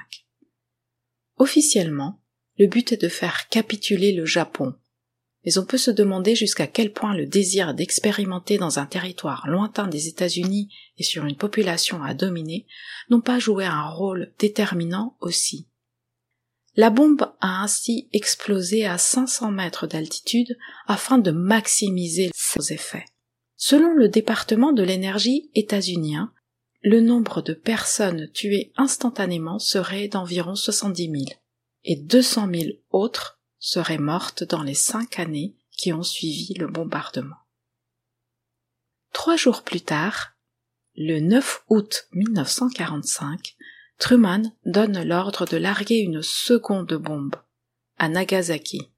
Officiellement, 1.37 2.21
le 2.57 2.67
but 2.67 2.93
est 2.93 3.01
de 3.01 3.09
faire 3.09 3.49
capituler 3.49 4.13
le 4.13 4.25
Japon, 4.25 4.75
mais 5.45 5.57
on 5.57 5.65
peut 5.65 5.77
se 5.77 5.91
demander 5.91 6.35
jusqu'à 6.35 6.67
quel 6.67 6.91
point 6.91 7.15
le 7.15 7.25
désir 7.25 7.73
d'expérimenter 7.73 8.57
dans 8.57 8.79
un 8.79 8.85
territoire 8.85 9.47
lointain 9.47 9.87
des 9.87 10.07
États-Unis 10.07 10.73
et 10.97 11.03
sur 11.03 11.25
une 11.25 11.37
population 11.37 12.03
à 12.03 12.13
dominer 12.13 12.65
n'ont 13.09 13.21
pas 13.21 13.39
joué 13.39 13.65
un 13.65 13.87
rôle 13.89 14.33
déterminant 14.39 15.15
aussi. 15.21 15.67
La 16.75 16.89
bombe 16.89 17.31
a 17.39 17.63
ainsi 17.63 18.09
explosé 18.11 18.85
à 18.85 18.97
500 18.97 19.51
mètres 19.51 19.87
d'altitude 19.87 20.57
afin 20.87 21.17
de 21.17 21.31
maximiser 21.31 22.31
ses 22.35 22.73
effets. 22.73 23.05
Selon 23.55 23.93
le 23.93 24.09
département 24.09 24.73
de 24.73 24.83
l'énergie 24.83 25.49
états-unien, 25.55 26.33
le 26.81 26.99
nombre 26.99 27.41
de 27.41 27.53
personnes 27.53 28.29
tuées 28.33 28.73
instantanément 28.75 29.59
serait 29.59 30.09
d'environ 30.09 30.55
70 30.55 31.03
000 31.03 31.23
et 31.85 31.95
200 31.95 32.49
000 32.53 32.63
autres 32.91 33.39
serait 33.65 33.97
morte 33.97 34.43
dans 34.43 34.61
les 34.61 34.75
cinq 34.75 35.17
années 35.17 35.55
qui 35.71 35.91
ont 35.91 36.03
suivi 36.03 36.53
le 36.53 36.67
bombardement. 36.67 37.37
Trois 39.11 39.37
jours 39.37 39.63
plus 39.63 39.81
tard, 39.81 40.35
le 40.95 41.19
9 41.19 41.63
août 41.69 42.07
1945, 42.13 43.55
Truman 43.97 44.43
donne 44.65 45.03
l'ordre 45.03 45.47
de 45.47 45.57
larguer 45.57 45.97
une 45.97 46.21
seconde 46.21 46.93
bombe 46.93 47.37
à 47.97 48.07
Nagasaki. 48.07 48.91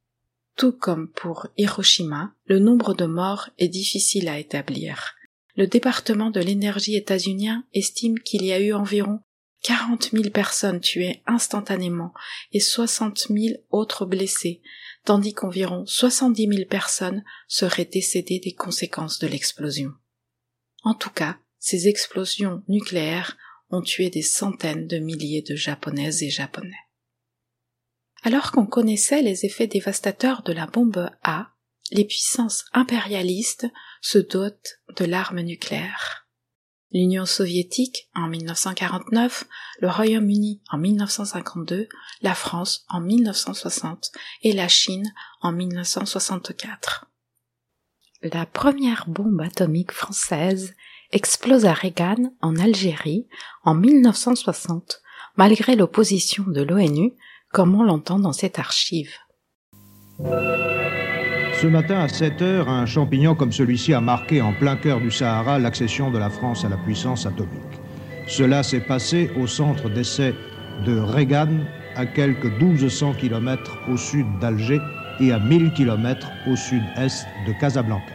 Tout 0.57 0.73
comme 0.73 1.09
pour 1.11 1.47
Hiroshima, 1.55 2.33
le 2.43 2.59
nombre 2.59 2.93
de 2.93 3.05
morts 3.05 3.49
est 3.57 3.69
difficile 3.69 4.27
à 4.27 4.37
établir. 4.37 5.15
Le 5.55 5.65
département 5.65 6.29
de 6.29 6.41
l'énergie 6.41 6.97
états-unien 6.97 7.63
estime 7.73 8.19
qu'il 8.19 8.43
y 8.43 8.51
a 8.51 8.59
eu 8.59 8.73
environ 8.73 9.21
40 9.63 10.11
000 10.11 10.29
personnes 10.29 10.79
tuées 10.79 11.21
instantanément 11.25 12.13
et 12.51 12.59
60 12.59 13.27
000 13.29 13.59
autres 13.69 14.05
blessées, 14.05 14.61
tandis 15.03 15.33
qu'environ 15.33 15.85
70 15.85 16.47
000 16.47 16.69
personnes 16.69 17.23
seraient 17.47 17.85
décédées 17.85 18.39
des 18.39 18.53
conséquences 18.53 19.19
de 19.19 19.27
l'explosion. 19.27 19.91
En 20.83 20.93
tout 20.93 21.09
cas, 21.09 21.37
ces 21.59 21.87
explosions 21.87 22.63
nucléaires 22.67 23.37
ont 23.69 23.81
tué 23.81 24.09
des 24.09 24.21
centaines 24.21 24.87
de 24.87 24.99
milliers 24.99 25.41
de 25.41 25.55
japonaises 25.55 26.23
et 26.23 26.29
japonais. 26.29 26.77
Alors 28.23 28.51
qu'on 28.51 28.65
connaissait 28.65 29.21
les 29.21 29.45
effets 29.45 29.67
dévastateurs 29.67 30.43
de 30.43 30.53
la 30.53 30.65
bombe 30.65 31.09
A, 31.23 31.53
les 31.91 32.05
puissances 32.05 32.65
impérialistes 32.73 33.67
se 34.01 34.17
dotent 34.17 34.81
de 34.95 35.05
l'arme 35.05 35.41
nucléaire 35.41 36.26
l'Union 36.91 37.25
soviétique 37.25 38.09
en 38.15 38.27
1949, 38.27 39.45
le 39.79 39.89
Royaume-Uni 39.89 40.61
en 40.71 40.77
1952, 40.77 41.87
la 42.21 42.35
France 42.35 42.85
en 42.89 43.01
1960 43.01 44.11
et 44.43 44.53
la 44.53 44.67
Chine 44.67 45.11
en 45.41 45.51
1964. 45.51 47.05
La 48.23 48.45
première 48.45 49.05
bombe 49.07 49.41
atomique 49.41 49.91
française 49.91 50.73
explose 51.11 51.65
à 51.65 51.73
Regan 51.73 52.33
en 52.41 52.57
Algérie 52.57 53.27
en 53.63 53.75
1960, 53.75 55.01
malgré 55.35 55.75
l'opposition 55.75 56.43
de 56.47 56.61
l'ONU, 56.61 57.13
comme 57.51 57.75
on 57.75 57.83
l'entend 57.83 58.19
dans 58.19 58.33
cette 58.33 58.59
archive. 58.59 59.13
Ce 61.59 61.65
matin 61.65 62.01
à 62.01 62.07
7 62.07 62.41
heures, 62.43 62.69
un 62.69 62.85
champignon 62.85 63.33
comme 63.33 63.51
celui-ci 63.51 63.91
a 63.91 63.99
marqué 63.99 64.43
en 64.43 64.53
plein 64.53 64.75
cœur 64.75 65.01
du 65.01 65.09
Sahara 65.09 65.57
l'accession 65.57 66.11
de 66.11 66.19
la 66.19 66.29
France 66.29 66.63
à 66.63 66.69
la 66.69 66.77
puissance 66.77 67.25
atomique. 67.25 67.51
Cela 68.27 68.61
s'est 68.61 68.81
passé 68.81 69.31
au 69.41 69.47
centre 69.47 69.89
d'essai 69.89 70.35
de 70.85 70.99
Regan, 70.99 71.65
à 71.95 72.05
quelques 72.05 72.45
1200 72.61 73.15
km 73.19 73.75
au 73.91 73.97
sud 73.97 74.27
d'Alger 74.39 74.79
et 75.19 75.31
à 75.31 75.39
1000 75.39 75.71
km 75.71 76.27
au 76.47 76.55
sud-est 76.55 77.25
de 77.47 77.53
Casablanca. 77.53 78.13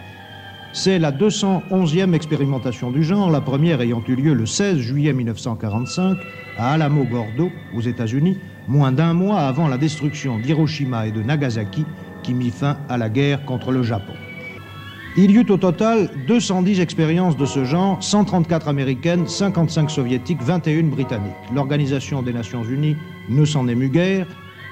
C'est 0.73 1.01
la 1.01 1.11
211e 1.11 2.15
expérimentation 2.15 2.93
du 2.93 3.03
genre, 3.03 3.29
la 3.29 3.41
première 3.41 3.81
ayant 3.81 4.05
eu 4.07 4.15
lieu 4.15 4.35
le 4.35 4.47
16 4.47 4.79
juillet 4.79 5.13
1945 5.13 6.17
à 6.59 6.75
Alamo-Gordo, 6.75 7.51
aux 7.75 7.81
États-Unis, 7.81 8.39
moins 8.69 8.93
d'un 8.93 9.15
mois 9.15 9.41
avant 9.41 9.67
la 9.67 9.79
destruction 9.79 10.39
d'Hiroshima 10.39 11.09
et 11.09 11.11
de 11.11 11.23
Nagasaki 11.23 11.85
qui 12.23 12.35
mit 12.35 12.51
fin 12.51 12.77
à 12.89 12.97
la 12.97 13.09
guerre 13.09 13.45
contre 13.45 13.73
le 13.73 13.83
Japon. 13.83 14.15
Il 15.15 15.31
y 15.31 15.35
eut 15.35 15.51
au 15.51 15.59
total 15.59 16.09
210 16.27 16.81
expériences 16.81 17.37
de 17.37 17.45
ce 17.45 17.65
genre, 17.65 18.03
134 18.03 18.69
américaines, 18.69 19.29
55 19.29 19.91
soviétiques, 19.91 20.41
21 20.41 20.85
britanniques. 20.85 21.33
L'Organisation 21.55 22.23
des 22.23 22.33
Nations 22.33 22.65
Unies 22.65 22.97
ne 23.29 23.45
s'en 23.45 23.69
émut 23.69 23.91
guère. 23.91 24.27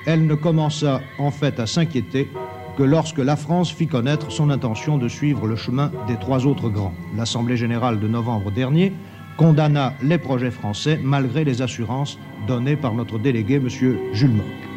Elle 0.07 0.27
ne 0.27 0.35
commença 0.35 1.03
en 1.19 1.31
fait 1.31 1.61
à 1.61 1.67
s'inquiéter 1.67 2.31
que 2.79 2.83
lorsque 2.83 3.19
la 3.19 3.37
France 3.37 3.71
fit 3.71 3.87
connaître 3.87 4.33
son 4.33 4.49
intention 4.49 4.97
de 4.97 5.09
suivre 5.09 5.47
le 5.47 5.57
chemin 5.57 5.93
des 6.09 6.17
trois 6.17 6.47
autres 6.47 6.71
grands. 6.71 6.95
L'Assemblée 7.15 7.59
générale 7.59 8.01
de 8.01 8.09
novembre 8.09 8.51
dernier 8.51 8.95
condamna 9.37 9.93
les 10.03 10.17
projets 10.17 10.51
français 10.51 10.99
malgré 11.03 11.45
les 11.45 11.61
assurances 11.61 12.19
données 12.47 12.77
par 12.77 12.95
notre 12.95 13.19
délégué, 13.19 13.57
M. 13.57 13.69
Jules 13.69 14.31
Mock. 14.31 14.70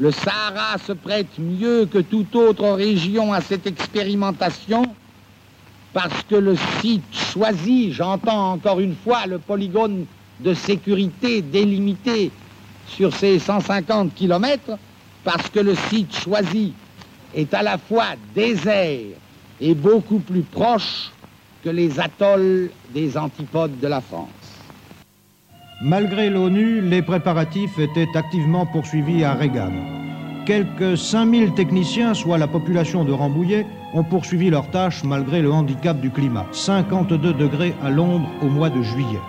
Le 0.00 0.10
Sahara 0.12 0.78
se 0.78 0.92
prête 0.92 1.38
mieux 1.38 1.84
que 1.84 1.98
toute 1.98 2.34
autre 2.34 2.66
région 2.70 3.34
à 3.34 3.42
cette 3.42 3.66
expérimentation 3.66 4.82
parce 5.92 6.22
que 6.22 6.36
le 6.36 6.56
site 6.80 7.02
choisi, 7.12 7.92
j'entends 7.92 8.52
encore 8.52 8.80
une 8.80 8.94
fois 8.94 9.26
le 9.26 9.38
polygone 9.38 10.06
de 10.40 10.54
sécurité 10.54 11.42
délimité 11.42 12.30
sur 12.88 13.14
ces 13.14 13.38
150 13.38 14.14
kilomètres, 14.14 14.78
parce 15.22 15.50
que 15.50 15.60
le 15.60 15.74
site 15.90 16.16
choisi 16.16 16.72
est 17.34 17.52
à 17.52 17.62
la 17.62 17.76
fois 17.76 18.06
désert 18.34 19.00
et 19.60 19.74
beaucoup 19.74 20.20
plus 20.20 20.42
proche 20.42 21.10
que 21.62 21.68
les 21.68 22.00
atolls 22.00 22.70
des 22.94 23.18
antipodes 23.18 23.78
de 23.80 23.86
la 23.86 24.00
France. 24.00 24.39
Malgré 25.82 26.28
l'ONU, 26.28 26.82
les 26.82 27.00
préparatifs 27.00 27.78
étaient 27.78 28.14
activement 28.14 28.66
poursuivis 28.66 29.24
à 29.24 29.32
Reagan. 29.32 29.72
Quelques 30.44 30.98
5000 30.98 31.54
techniciens, 31.54 32.12
soit 32.12 32.36
la 32.36 32.46
population 32.46 33.02
de 33.02 33.12
Rambouillet, 33.12 33.64
ont 33.94 34.04
poursuivi 34.04 34.50
leurs 34.50 34.70
tâches 34.70 35.02
malgré 35.04 35.40
le 35.40 35.50
handicap 35.50 35.98
du 35.98 36.10
climat. 36.10 36.44
52 36.52 37.32
degrés 37.32 37.74
à 37.82 37.88
l'ombre 37.88 38.28
au 38.42 38.48
mois 38.48 38.68
de 38.68 38.82
juillet. 38.82 39.20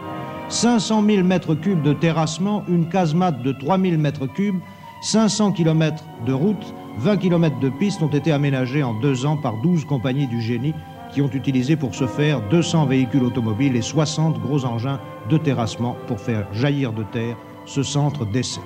500 0.50 1.06
000 1.06 1.24
mètres 1.24 1.56
cubes 1.56 1.84
de 1.84 1.94
terrassement, 1.94 2.66
une 2.68 2.90
casemate 2.90 3.42
de 3.42 3.54
3000 3.54 3.98
mètres 3.98 4.28
cubes, 4.28 4.60
500 5.04 5.54
km 5.54 6.04
de 6.26 6.34
route, 6.34 6.76
20 6.98 7.16
km 7.16 7.60
de 7.60 7.70
pistes 7.70 8.02
ont 8.02 8.10
été 8.10 8.34
aménagés 8.34 8.84
en 8.84 8.94
deux 8.94 9.26
ans 9.26 9.38
par 9.38 9.56
12 9.62 9.86
compagnies 9.86 10.28
du 10.28 10.42
génie 10.42 10.74
qui 11.12 11.22
ont 11.22 11.30
utilisé 11.30 11.76
pour 11.76 11.94
ce 11.96 12.08
faire 12.08 12.42
200 12.50 12.86
véhicules 12.86 13.24
automobiles 13.24 13.76
et 13.76 13.82
60 13.82 14.40
gros 14.40 14.66
engins 14.66 15.00
de 15.30 15.38
terrassement 15.38 15.98
pour 16.08 16.20
faire 16.20 16.52
jaillir 16.54 16.94
de 16.94 17.04
terre 17.04 17.38
ce 17.66 17.84
centre 17.84 18.26
d'essai. 18.26 18.62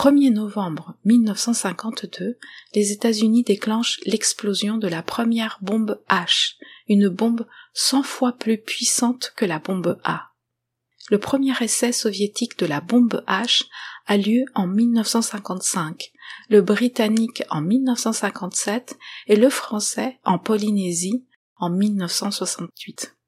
1er 0.00 0.32
novembre 0.32 0.96
1952, 1.04 2.38
les 2.74 2.90
États-Unis 2.90 3.42
déclenchent 3.42 4.00
l'explosion 4.06 4.78
de 4.78 4.88
la 4.88 5.02
première 5.02 5.58
bombe 5.60 6.00
H, 6.08 6.54
une 6.88 7.10
bombe 7.10 7.46
100 7.74 8.04
fois 8.04 8.32
plus 8.32 8.56
puissante 8.56 9.34
que 9.36 9.44
la 9.44 9.58
bombe 9.58 10.00
A. 10.02 10.30
Le 11.10 11.18
premier 11.18 11.52
essai 11.60 11.92
soviétique 11.92 12.58
de 12.58 12.64
la 12.64 12.80
bombe 12.80 13.22
H 13.28 13.66
a 14.06 14.16
lieu 14.16 14.46
en 14.54 14.66
1955, 14.66 16.12
le 16.48 16.62
britannique 16.62 17.42
en 17.50 17.60
1957 17.60 18.98
et 19.26 19.36
le 19.36 19.50
français 19.50 20.18
en 20.24 20.38
Polynésie 20.38 21.26
en 21.56 21.68
1968. 21.68 23.18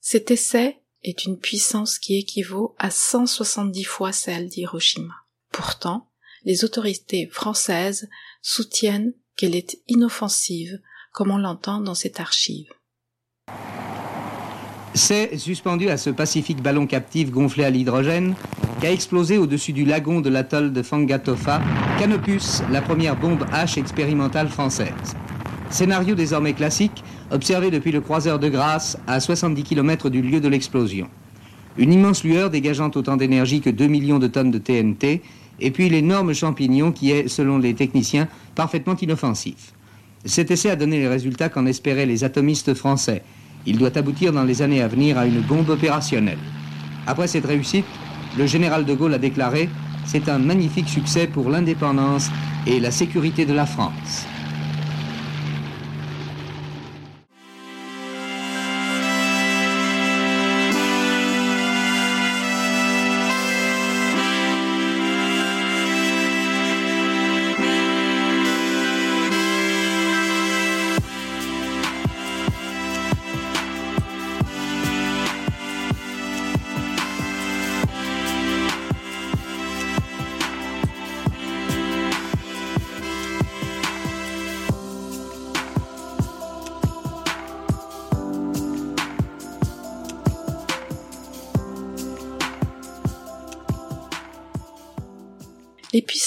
Cet 0.00 0.30
essai 0.30 0.82
est 1.02 1.24
une 1.24 1.38
puissance 1.38 1.98
qui 1.98 2.18
équivaut 2.18 2.74
à 2.76 2.90
170 2.90 3.84
fois 3.84 4.12
celle 4.12 4.46
d'Hiroshima. 4.50 5.14
Pourtant, 5.52 6.08
les 6.44 6.64
autorités 6.64 7.28
françaises 7.30 8.08
soutiennent 8.42 9.12
qu'elle 9.36 9.54
est 9.54 9.78
inoffensive, 9.88 10.80
comme 11.12 11.30
on 11.30 11.38
l'entend 11.38 11.80
dans 11.80 11.94
cette 11.94 12.20
archive. 12.20 12.68
C'est 14.94 15.38
suspendu 15.38 15.88
à 15.88 15.96
ce 15.96 16.10
pacifique 16.10 16.62
ballon 16.62 16.86
captif 16.86 17.30
gonflé 17.30 17.64
à 17.64 17.70
l'hydrogène 17.70 18.34
qu'a 18.80 18.90
explosé 18.90 19.38
au-dessus 19.38 19.72
du 19.72 19.84
lagon 19.84 20.20
de 20.20 20.30
l'atoll 20.30 20.72
de 20.72 20.82
Fangatofa 20.82 21.60
Canopus, 21.98 22.62
la 22.70 22.82
première 22.82 23.16
bombe 23.16 23.44
H 23.52 23.78
expérimentale 23.78 24.48
française. 24.48 25.14
Scénario 25.70 26.14
désormais 26.14 26.54
classique, 26.54 27.04
observé 27.30 27.70
depuis 27.70 27.92
le 27.92 28.00
croiseur 28.00 28.38
de 28.38 28.48
Grasse 28.48 28.98
à 29.06 29.20
70 29.20 29.62
km 29.62 30.10
du 30.10 30.22
lieu 30.22 30.40
de 30.40 30.48
l'explosion. 30.48 31.08
Une 31.80 31.94
immense 31.94 32.24
lueur 32.24 32.50
dégageant 32.50 32.90
autant 32.94 33.16
d'énergie 33.16 33.62
que 33.62 33.70
2 33.70 33.86
millions 33.86 34.18
de 34.18 34.26
tonnes 34.26 34.50
de 34.50 34.58
TNT, 34.58 35.22
et 35.60 35.70
puis 35.70 35.88
l'énorme 35.88 36.34
champignon 36.34 36.92
qui 36.92 37.10
est, 37.10 37.26
selon 37.26 37.56
les 37.56 37.72
techniciens, 37.72 38.28
parfaitement 38.54 38.94
inoffensif. 38.96 39.72
Cet 40.26 40.50
essai 40.50 40.68
a 40.68 40.76
donné 40.76 40.98
les 40.98 41.08
résultats 41.08 41.48
qu'en 41.48 41.64
espéraient 41.64 42.04
les 42.04 42.22
atomistes 42.22 42.74
français. 42.74 43.22
Il 43.64 43.78
doit 43.78 43.96
aboutir 43.96 44.30
dans 44.30 44.44
les 44.44 44.60
années 44.60 44.82
à 44.82 44.88
venir 44.88 45.16
à 45.16 45.24
une 45.24 45.40
bombe 45.40 45.70
opérationnelle. 45.70 46.36
Après 47.06 47.28
cette 47.28 47.46
réussite, 47.46 47.86
le 48.36 48.46
général 48.46 48.84
de 48.84 48.92
Gaulle 48.92 49.14
a 49.14 49.18
déclaré 49.18 49.70
C'est 50.04 50.28
un 50.28 50.38
magnifique 50.38 50.88
succès 50.88 51.28
pour 51.28 51.48
l'indépendance 51.48 52.28
et 52.66 52.78
la 52.78 52.90
sécurité 52.90 53.46
de 53.46 53.54
la 53.54 53.64
France. 53.64 54.26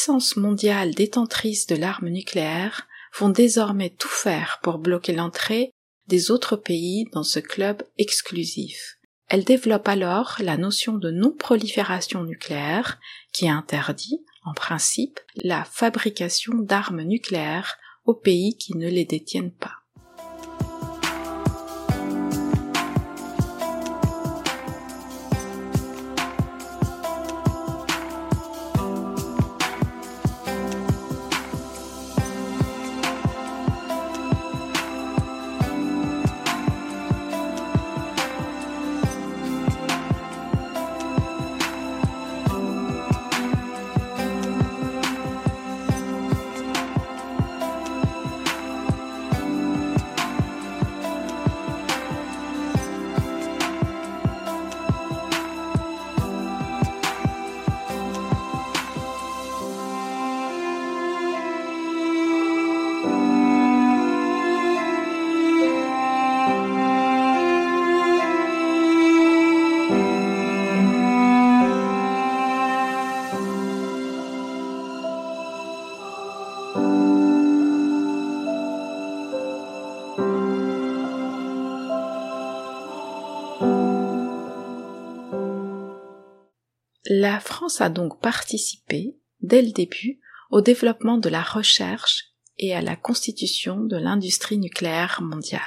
Puissances 0.03 0.35
mondiales 0.35 0.93
détentrices 0.93 1.65
de 1.65 1.77
l'arme 1.77 2.09
nucléaire 2.09 2.89
vont 3.17 3.29
désormais 3.29 3.89
tout 3.89 4.09
faire 4.09 4.59
pour 4.61 4.77
bloquer 4.77 5.13
l'entrée 5.13 5.71
des 6.07 6.29
autres 6.29 6.57
pays 6.57 7.05
dans 7.13 7.23
ce 7.23 7.39
club 7.39 7.83
exclusif. 7.97 8.97
Elles 9.29 9.45
développent 9.45 9.87
alors 9.87 10.35
la 10.39 10.57
notion 10.57 10.97
de 10.97 11.09
non-prolifération 11.09 12.25
nucléaire 12.25 12.99
qui 13.31 13.47
interdit, 13.47 14.19
en 14.43 14.53
principe, 14.53 15.21
la 15.41 15.63
fabrication 15.63 16.51
d'armes 16.55 17.03
nucléaires 17.03 17.77
aux 18.03 18.13
pays 18.13 18.57
qui 18.57 18.75
ne 18.75 18.89
les 18.89 19.05
détiennent 19.05 19.55
pas. 19.55 19.82
La 87.15 87.39
France 87.39 87.79
a 87.79 87.89
donc 87.89 88.19
participé, 88.21 89.15
dès 89.41 89.61
le 89.61 89.71
début, 89.71 90.19
au 90.49 90.61
développement 90.61 91.19
de 91.19 91.29
la 91.29 91.43
recherche 91.43 92.33
et 92.57 92.73
à 92.73 92.81
la 92.81 92.95
constitution 92.95 93.81
de 93.81 93.97
l'industrie 93.97 94.57
nucléaire 94.57 95.21
mondiale. 95.21 95.61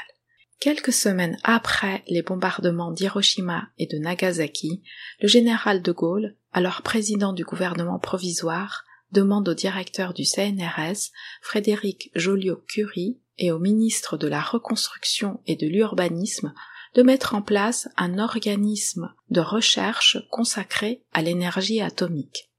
Quelques 0.59 0.93
semaines 0.93 1.39
après 1.45 2.03
les 2.09 2.23
bombardements 2.23 2.91
d'Hiroshima 2.91 3.69
et 3.79 3.87
de 3.87 3.97
Nagasaki, 3.97 4.83
le 5.21 5.29
général 5.29 5.83
de 5.83 5.93
Gaulle, 5.93 6.35
alors 6.53 6.83
président 6.83 7.33
du 7.33 7.45
gouvernement 7.45 8.01
provisoire, 8.01 8.85
demande 9.13 9.49
au 9.49 9.55
directeur 9.55 10.15
du 10.15 10.25
CNRS, 10.25 11.13
Frédéric 11.43 12.11
Joliot-Curie, 12.17 13.21
et 13.39 13.53
au 13.53 13.61
ministre 13.61 14.17
de 14.17 14.27
la 14.27 14.41
Reconstruction 14.41 15.41
et 15.47 15.55
de 15.55 15.69
l'Urbanisme 15.69 16.53
de 16.97 17.03
mettre 17.03 17.35
en 17.35 17.43
place 17.43 17.89
un 17.99 18.19
organisme 18.19 19.15
de 19.29 19.41
recherche 19.41 20.17
consacré 20.31 21.05
à 21.13 21.21
l'énergie 21.21 21.83
atomique. 21.83 22.51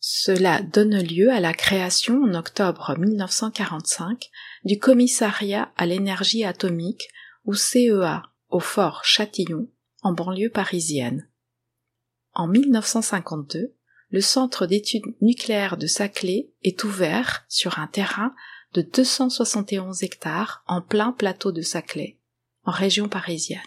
Cela 0.00 0.60
donne 0.60 1.00
lieu 1.00 1.32
à 1.32 1.40
la 1.40 1.54
création 1.54 2.22
en 2.22 2.34
octobre 2.34 2.94
1945 2.98 4.28
du 4.64 4.78
Commissariat 4.78 5.72
à 5.76 5.86
l'énergie 5.86 6.44
atomique 6.44 7.08
ou 7.46 7.54
CEA 7.54 8.22
au 8.50 8.60
fort 8.60 9.04
Châtillon 9.04 9.70
en 10.02 10.12
banlieue 10.12 10.50
parisienne. 10.50 11.26
En 12.34 12.48
1952, 12.48 13.74
le 14.10 14.20
centre 14.20 14.66
d'études 14.66 15.16
nucléaires 15.22 15.78
de 15.78 15.86
Saclay 15.86 16.52
est 16.62 16.84
ouvert 16.84 17.46
sur 17.48 17.78
un 17.78 17.86
terrain 17.86 18.34
de 18.74 18.82
271 18.82 20.02
hectares 20.02 20.62
en 20.66 20.82
plein 20.82 21.12
plateau 21.12 21.50
de 21.50 21.62
Saclay, 21.62 22.17
en 22.68 22.70
région 22.70 23.08
parisienne. 23.08 23.62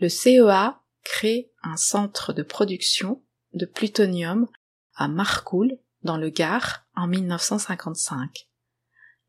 Le 0.00 0.08
CEA 0.08 0.80
crée 1.04 1.52
un 1.62 1.76
centre 1.76 2.32
de 2.32 2.42
production 2.42 3.22
de 3.52 3.66
plutonium 3.66 4.48
à 4.96 5.06
Marcoule, 5.06 5.78
dans 6.02 6.16
le 6.16 6.28
Gard, 6.28 6.86
en 6.96 7.06
1955. 7.06 8.48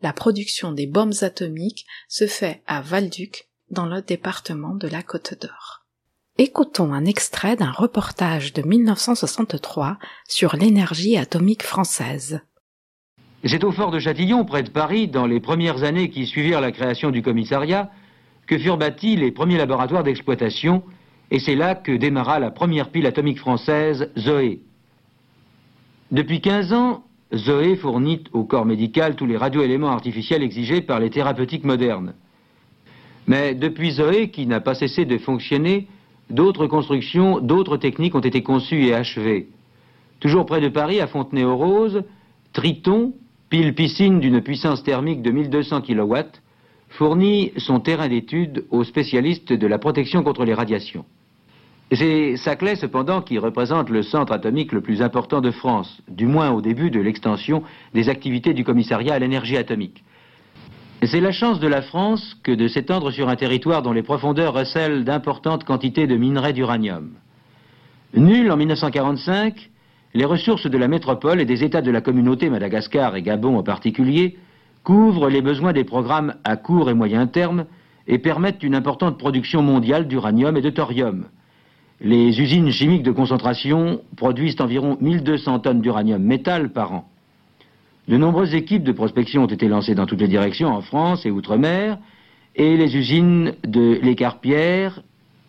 La 0.01 0.13
production 0.13 0.71
des 0.71 0.88
bombes 0.88 1.13
atomiques 1.21 1.86
se 2.10 2.25
fait 2.25 2.63
à 2.65 2.82
Valduc, 2.82 3.51
dans 3.69 3.86
le 3.86 4.01
département 4.01 4.73
de 4.73 4.88
la 4.88 5.04
Côte 5.04 5.39
d'Or. 5.39 5.86
Écoutons 6.39 6.91
un 6.91 7.06
extrait 7.06 7.56
d'un 7.56 7.71
reportage 7.71 8.51
de 8.51 8.63
1963 8.63 9.99
sur 10.28 10.56
l'énergie 10.56 11.17
atomique 11.17 11.63
française. 11.63 12.41
C'est 13.43 13.63
au 13.63 13.71
fort 13.71 13.91
de 13.91 13.99
Châtillon, 13.99 14.43
près 14.43 14.63
de 14.63 14.71
Paris, 14.71 15.08
dans 15.08 15.28
les 15.28 15.39
premières 15.39 15.84
années 15.84 16.10
qui 16.10 16.25
suivirent 16.25 16.62
la 16.62 16.71
création 16.71 17.12
du 17.12 17.21
commissariat, 17.21 17.91
que 18.47 18.58
furent 18.58 18.77
bâtis 18.77 19.15
les 19.15 19.31
premiers 19.31 19.58
laboratoires 19.58 20.03
d'exploitation, 20.03 20.84
et 21.31 21.39
c'est 21.39 21.55
là 21.55 21.75
que 21.75 21.91
démarra 21.91 22.39
la 22.39 22.51
première 22.51 22.89
pile 22.89 23.08
atomique 23.08 23.39
française, 23.39 24.12
Zoé. 24.17 24.62
Depuis 26.12 26.41
15 26.41 26.73
ans, 26.73 27.03
Zoé 27.34 27.75
fournit 27.75 28.23
au 28.31 28.43
corps 28.43 28.65
médical 28.65 29.15
tous 29.15 29.25
les 29.25 29.38
radioéléments 29.38 29.89
artificiels 29.89 30.43
exigés 30.43 30.81
par 30.81 30.99
les 30.99 31.10
thérapeutiques 31.10 31.63
modernes. 31.63 32.13
Mais 33.27 33.55
depuis 33.55 33.91
Zoé, 33.91 34.29
qui 34.29 34.45
n'a 34.45 34.60
pas 34.60 34.75
cessé 34.75 35.05
de 35.05 35.17
fonctionner, 35.17 35.88
d'autres 36.29 36.67
constructions, 36.67 37.39
d'autres 37.39 37.77
techniques 37.77 38.15
ont 38.15 38.19
été 38.19 38.43
conçues 38.43 38.86
et 38.86 38.93
achevées. 38.93 39.47
Toujours 40.19 40.45
près 40.45 40.62
de 40.62 40.69
Paris, 40.69 41.01
à 41.01 41.08
Fontenay-aux-Roses, 41.08 42.03
Triton, 42.53 43.13
pile 43.49 43.73
piscine 43.73 44.19
d'une 44.19 44.41
puissance 44.41 44.84
thermique 44.84 45.21
de 45.21 45.31
1200 45.31 45.81
kW, 45.81 46.15
fournit 46.97 47.51
son 47.58 47.79
terrain 47.79 48.08
d'étude 48.08 48.65
aux 48.71 48.84
spécialistes 48.84 49.51
de 49.51 49.67
la 49.67 49.77
protection 49.77 50.23
contre 50.23 50.45
les 50.45 50.53
radiations. 50.53 51.05
C'est 51.91 52.36
Saclay, 52.38 52.75
cependant, 52.75 53.21
qui 53.21 53.38
représente 53.38 53.89
le 53.89 54.01
centre 54.01 54.34
atomique 54.34 54.71
le 54.71 54.81
plus 54.81 55.01
important 55.01 55.39
de 55.39 55.51
France, 55.51 56.01
du 56.08 56.25
moins 56.25 56.51
au 56.51 56.62
début 56.62 56.89
de 56.89 56.99
l'extension 56.99 57.63
des 57.93 58.10
activités 58.10 58.53
du 58.53 58.63
commissariat 58.63 59.13
à 59.13 59.19
l'énergie 59.19 59.58
atomique. 59.58 60.03
C'est 61.03 61.21
la 61.21 61.31
chance 61.31 61.60
de 61.60 61.67
la 61.67 61.81
France 61.81 62.36
que 62.41 62.51
de 62.51 62.67
s'étendre 62.67 63.12
sur 63.12 63.29
un 63.29 63.36
territoire 63.36 63.84
dont 63.84 63.91
les 63.91 64.01
profondeurs 64.01 64.53
recèlent 64.53 65.03
d'importantes 65.03 65.65
quantités 65.65 66.08
de 66.08 66.15
minerais 66.15 66.53
d'uranium. 66.53 67.12
Nul 68.15 68.49
en 68.51 68.58
1945, 68.58 69.69
les 70.13 70.25
ressources 70.25 70.67
de 70.67 70.77
la 70.77 70.88
métropole 70.88 71.41
et 71.41 71.45
des 71.45 71.63
États 71.63 71.81
de 71.81 71.91
la 71.91 72.01
communauté, 72.01 72.49
Madagascar 72.49 73.15
et 73.15 73.21
Gabon 73.21 73.58
en 73.58 73.63
particulier, 73.63 74.38
couvrent 74.86 75.30
les 75.30 75.41
besoins 75.41 75.74
des 75.74 75.84
programmes 75.84 76.36
à 76.45 76.56
court 76.56 76.89
et 76.89 76.93
moyen 76.93 77.28
terme 77.28 77.65
et 78.08 78.19
permettent 78.19 78.63
une 78.63 78.76
importante 78.76 79.17
production 79.17 79.62
mondiale 79.62 80.08
d'uranium 80.08 80.56
et 80.56 80.62
de 80.62 80.69
thorium. 80.69 81.26
Les 82.00 82.39
usines 82.39 82.71
chimiques 82.71 83.04
de 83.04 83.12
concentration 83.12 84.02
produisent 84.15 84.62
environ 84.62 84.98
1200 85.02 85.60
tonnes 85.60 85.82
d'uranium 85.82 86.21
métal 86.21 86.69
par 86.69 86.93
an. 86.93 87.10
De 88.08 88.15
nombreuses 88.15 88.54
équipes 88.54 88.84
de 88.84 88.91
prospection 88.91 89.43
ont 89.43 89.48
été 89.48 89.67
lancées 89.67 89.95
dans 89.95 90.06
toutes 90.06 90.21
les 90.21 90.28
directions 90.28 90.69
en 90.69 90.82
France 90.82 91.26
et 91.26 91.32
outre-mer, 91.32 91.98
et 92.56 92.78
les 92.78 92.95
usines 92.95 93.56
de 93.65 94.00
l'Écarpierre, 94.04 95.02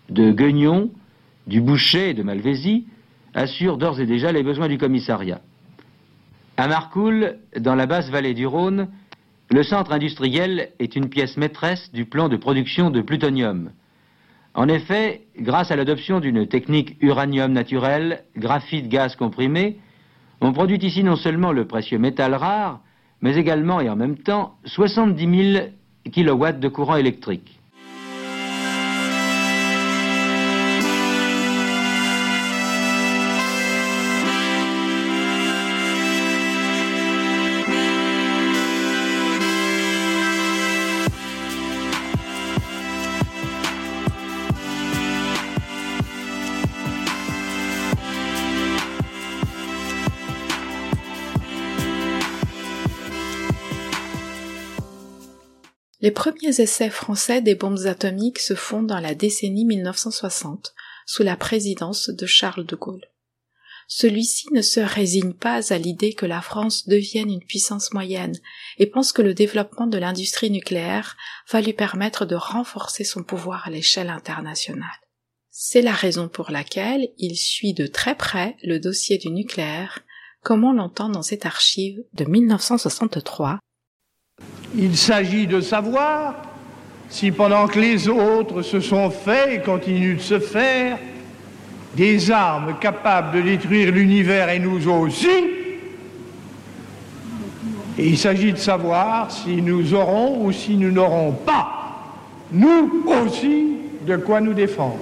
de 0.09 0.33
Guignon, 0.33 0.91
du 1.47 1.61
Boucher 1.61 2.11
et 2.11 2.15
de 2.15 2.23
Malvézy 2.23 2.87
assurent 3.35 3.77
d'ores 3.77 4.01
et 4.01 4.07
déjà 4.07 4.33
les 4.33 4.43
besoins 4.43 4.69
du 4.69 4.79
commissariat. 4.79 5.43
À 6.57 6.69
Marcoule, 6.69 7.37
dans 7.61 7.75
la 7.75 7.85
basse 7.85 8.09
vallée 8.09 8.33
du 8.33 8.47
Rhône, 8.47 8.89
le 9.51 9.63
centre 9.63 9.93
industriel 9.93 10.71
est 10.79 10.97
une 10.97 11.09
pièce 11.09 11.37
maîtresse 11.37 11.93
du 11.93 12.05
plan 12.05 12.29
de 12.29 12.37
production 12.37 12.91
de 12.91 13.01
plutonium. 13.01 13.71
En 14.55 14.69
effet, 14.69 15.27
grâce 15.39 15.71
à 15.71 15.77
l'adoption 15.77 16.19
d'une 16.19 16.49
technique 16.49 16.97
uranium 17.01 17.53
naturel, 17.53 18.25
graphite 18.37 18.89
gaz 18.89 19.15
comprimé, 19.15 19.79
on 20.41 20.53
produit 20.53 20.79
ici 20.79 21.05
non 21.05 21.17
seulement 21.17 21.53
le 21.53 21.67
précieux 21.67 21.99
métal 21.99 22.35
rare, 22.35 22.81
mais 23.21 23.37
également 23.37 23.81
et 23.81 23.89
en 23.89 23.97
même 23.97 24.19
temps 24.19 24.57
70 24.65 25.53
000 25.53 25.67
kW 26.13 26.59
de 26.59 26.69
courant 26.69 26.97
électrique. 26.97 27.56
Les 56.07 56.13
premiers 56.13 56.61
essais 56.61 56.89
français 56.89 57.43
des 57.43 57.57
bombes 57.57 57.85
atomiques 57.87 58.39
se 58.39 58.55
font 58.55 58.85
dans 58.85 59.01
la 59.01 59.17
décennie 59.17 59.65
1960, 59.65 60.73
sous 61.05 61.25
la 61.25 61.37
présidence 61.37 62.11
de 62.11 62.27
Charles 62.27 62.65
de 62.65 62.77
Gaulle. 62.77 63.09
Celui-ci 63.89 64.47
ne 64.53 64.63
se 64.63 64.79
résigne 64.79 65.33
pas 65.33 65.73
à 65.73 65.79
l'idée 65.79 66.15
que 66.15 66.25
la 66.25 66.43
France 66.43 66.87
devienne 66.87 67.33
une 67.33 67.45
puissance 67.45 67.93
moyenne 67.93 68.39
et 68.79 68.87
pense 68.87 69.11
que 69.11 69.21
le 69.21 69.35
développement 69.35 69.89
de 69.89 69.99
l'industrie 69.99 70.53
nucléaire 70.53 71.17
va 71.51 71.61
lui 71.61 71.73
permettre 71.73 72.25
de 72.25 72.37
renforcer 72.37 73.03
son 73.03 73.25
pouvoir 73.25 73.67
à 73.67 73.71
l'échelle 73.71 74.11
internationale. 74.11 74.87
C'est 75.51 75.83
la 75.83 75.91
raison 75.91 76.29
pour 76.29 76.53
laquelle 76.53 77.09
il 77.19 77.35
suit 77.35 77.75
de 77.75 77.89
très 77.89 78.15
près 78.15 78.57
le 78.63 78.79
dossier 78.79 79.19
du 79.19 79.31
nucléaire, 79.31 80.05
comme 80.45 80.63
on 80.63 80.73
l'entend 80.73 81.09
dans 81.09 81.23
cette 81.23 81.47
archive 81.47 82.05
de 82.13 82.27
1963 82.27 83.59
il 84.77 84.97
s'agit 84.97 85.47
de 85.47 85.61
savoir 85.61 86.35
si 87.09 87.31
pendant 87.31 87.67
que 87.67 87.79
les 87.79 88.09
autres 88.09 88.63
se 88.63 88.81
sont 88.81 89.11
faits 89.11 89.49
et 89.53 89.61
continuent 89.61 90.17
de 90.17 90.23
se 90.23 90.39
faire, 90.39 90.99
des 91.97 92.31
armes 92.31 92.75
capables 92.79 93.37
de 93.37 93.43
détruire 93.43 93.93
l'univers 93.93 94.51
et 94.51 94.59
nous 94.59 94.89
aussi, 94.89 95.29
et 97.99 98.07
il 98.07 98.19
s'agit 98.19 98.53
de 98.53 98.59
savoir 98.59 99.31
si 99.31 99.63
nous 99.63 99.95
aurons 99.95 100.45
ou 100.45 100.53
si 100.53 100.77
nous 100.77 100.91
n'aurons 100.91 101.33
pas, 101.33 102.13
nous 102.53 103.05
aussi, 103.07 103.77
de 104.07 104.17
quoi 104.17 104.41
nous 104.43 104.53
défendre. 104.53 104.99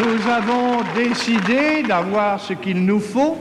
Nous 0.00 0.30
avons 0.30 0.78
décidé 0.96 1.82
d'avoir 1.86 2.40
ce 2.40 2.54
qu'il 2.54 2.86
nous 2.86 3.00
faut 3.00 3.36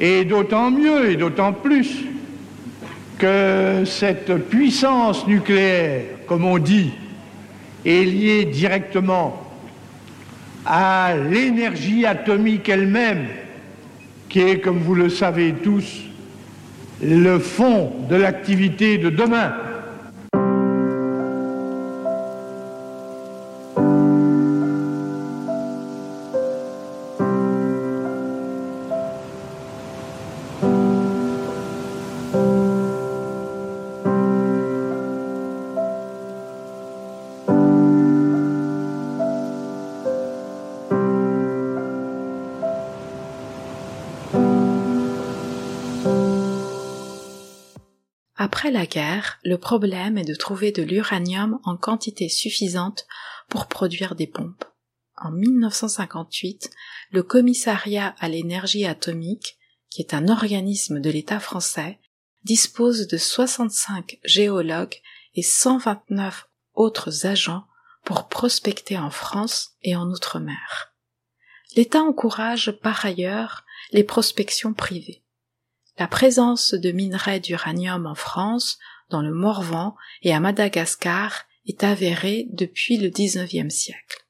et 0.00 0.24
d'autant 0.24 0.68
mieux 0.68 1.12
et 1.12 1.16
d'autant 1.16 1.52
plus 1.52 2.06
que 3.18 3.84
cette 3.84 4.34
puissance 4.48 5.24
nucléaire, 5.28 6.06
comme 6.26 6.44
on 6.44 6.58
dit, 6.58 6.90
est 7.86 8.04
liée 8.04 8.46
directement 8.46 9.48
à 10.66 11.12
l'énergie 11.30 12.04
atomique 12.04 12.68
elle-même, 12.68 13.26
qui 14.28 14.40
est, 14.40 14.58
comme 14.58 14.78
vous 14.78 14.96
le 14.96 15.08
savez 15.08 15.54
tous, 15.62 16.02
le 17.00 17.38
fond 17.38 17.92
de 18.10 18.16
l'activité 18.16 18.98
de 18.98 19.08
demain. 19.08 19.52
Après 48.64 48.72
la 48.72 48.86
guerre, 48.86 49.38
le 49.44 49.58
problème 49.58 50.16
est 50.16 50.24
de 50.24 50.34
trouver 50.34 50.72
de 50.72 50.82
l'uranium 50.82 51.60
en 51.64 51.76
quantité 51.76 52.30
suffisante 52.30 53.06
pour 53.50 53.66
produire 53.66 54.14
des 54.14 54.26
bombes. 54.26 54.64
En 55.18 55.32
1958, 55.32 56.70
le 57.10 57.22
Commissariat 57.22 58.14
à 58.18 58.30
l'énergie 58.30 58.86
atomique, 58.86 59.58
qui 59.90 60.00
est 60.00 60.14
un 60.14 60.28
organisme 60.28 60.98
de 61.00 61.10
l'État 61.10 61.40
français, 61.40 62.00
dispose 62.44 63.06
de 63.06 63.18
65 63.18 64.18
géologues 64.24 64.96
et 65.34 65.42
129 65.42 66.48
autres 66.72 67.26
agents 67.26 67.66
pour 68.02 68.28
prospecter 68.28 68.96
en 68.96 69.10
France 69.10 69.72
et 69.82 69.94
en 69.94 70.08
Outre-mer. 70.08 70.94
L'État 71.76 72.00
encourage 72.00 72.72
par 72.80 73.04
ailleurs 73.04 73.66
les 73.92 74.04
prospections 74.04 74.72
privées. 74.72 75.23
La 75.98 76.08
présence 76.08 76.74
de 76.74 76.90
minerais 76.90 77.38
d'uranium 77.38 78.06
en 78.06 78.14
France, 78.14 78.78
dans 79.10 79.22
le 79.22 79.32
Morvan 79.32 79.94
et 80.22 80.34
à 80.34 80.40
Madagascar 80.40 81.44
est 81.66 81.84
avérée 81.84 82.48
depuis 82.50 82.96
le 82.96 83.10
XIXe 83.10 83.72
siècle. 83.72 84.26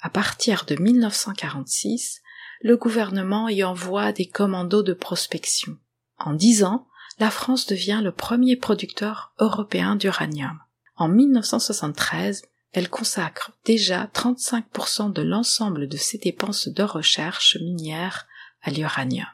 À 0.00 0.10
partir 0.10 0.64
de 0.66 0.76
1946, 0.76 2.22
le 2.62 2.76
gouvernement 2.76 3.48
y 3.48 3.64
envoie 3.64 4.12
des 4.12 4.26
commandos 4.26 4.82
de 4.82 4.92
prospection. 4.92 5.76
En 6.18 6.34
dix 6.34 6.62
ans, 6.62 6.86
la 7.18 7.30
France 7.30 7.66
devient 7.66 8.00
le 8.02 8.12
premier 8.12 8.56
producteur 8.56 9.34
européen 9.38 9.96
d'uranium. 9.96 10.58
En 10.96 11.08
1973, 11.08 12.42
elle 12.72 12.88
consacre 12.88 13.52
déjà 13.64 14.06
35% 14.14 15.12
de 15.12 15.22
l'ensemble 15.22 15.88
de 15.88 15.96
ses 15.96 16.18
dépenses 16.18 16.68
de 16.68 16.82
recherche 16.82 17.56
minière 17.60 18.26
à 18.62 18.70
l'uranium. 18.70 19.26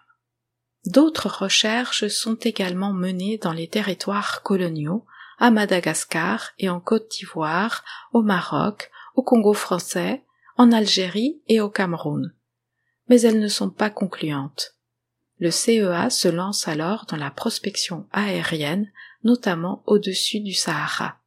D'autres 0.87 1.42
recherches 1.42 2.07
sont 2.07 2.37
également 2.37 2.92
menées 2.92 3.38
dans 3.38 3.53
les 3.53 3.66
territoires 3.66 4.42
coloniaux, 4.42 5.05
à 5.38 5.51
Madagascar 5.51 6.53
et 6.59 6.68
en 6.68 6.81
Côte 6.81 7.11
d'Ivoire, 7.11 7.85
au 8.12 8.22
Maroc, 8.22 8.90
au 9.16 9.22
Congo 9.22 9.53
français, 9.53 10.25
en 10.57 10.72
Algérie 10.72 11.42
et 11.49 11.61
au 11.61 11.68
Cameroun. 11.68 12.33
Mais 13.09 13.20
elles 13.20 13.40
ne 13.40 13.49
sont 13.49 13.70
pas 13.70 13.90
concluantes. 13.90 14.77
Le 15.38 15.51
CEA 15.51 16.09
se 16.09 16.29
lance 16.29 16.66
alors 16.68 17.05
dans 17.07 17.16
la 17.16 17.31
prospection 17.31 18.07
aérienne, 18.12 18.90
notamment 19.25 19.83
au-dessus 19.87 20.40
du 20.40 20.55
Sahara. 20.55 21.18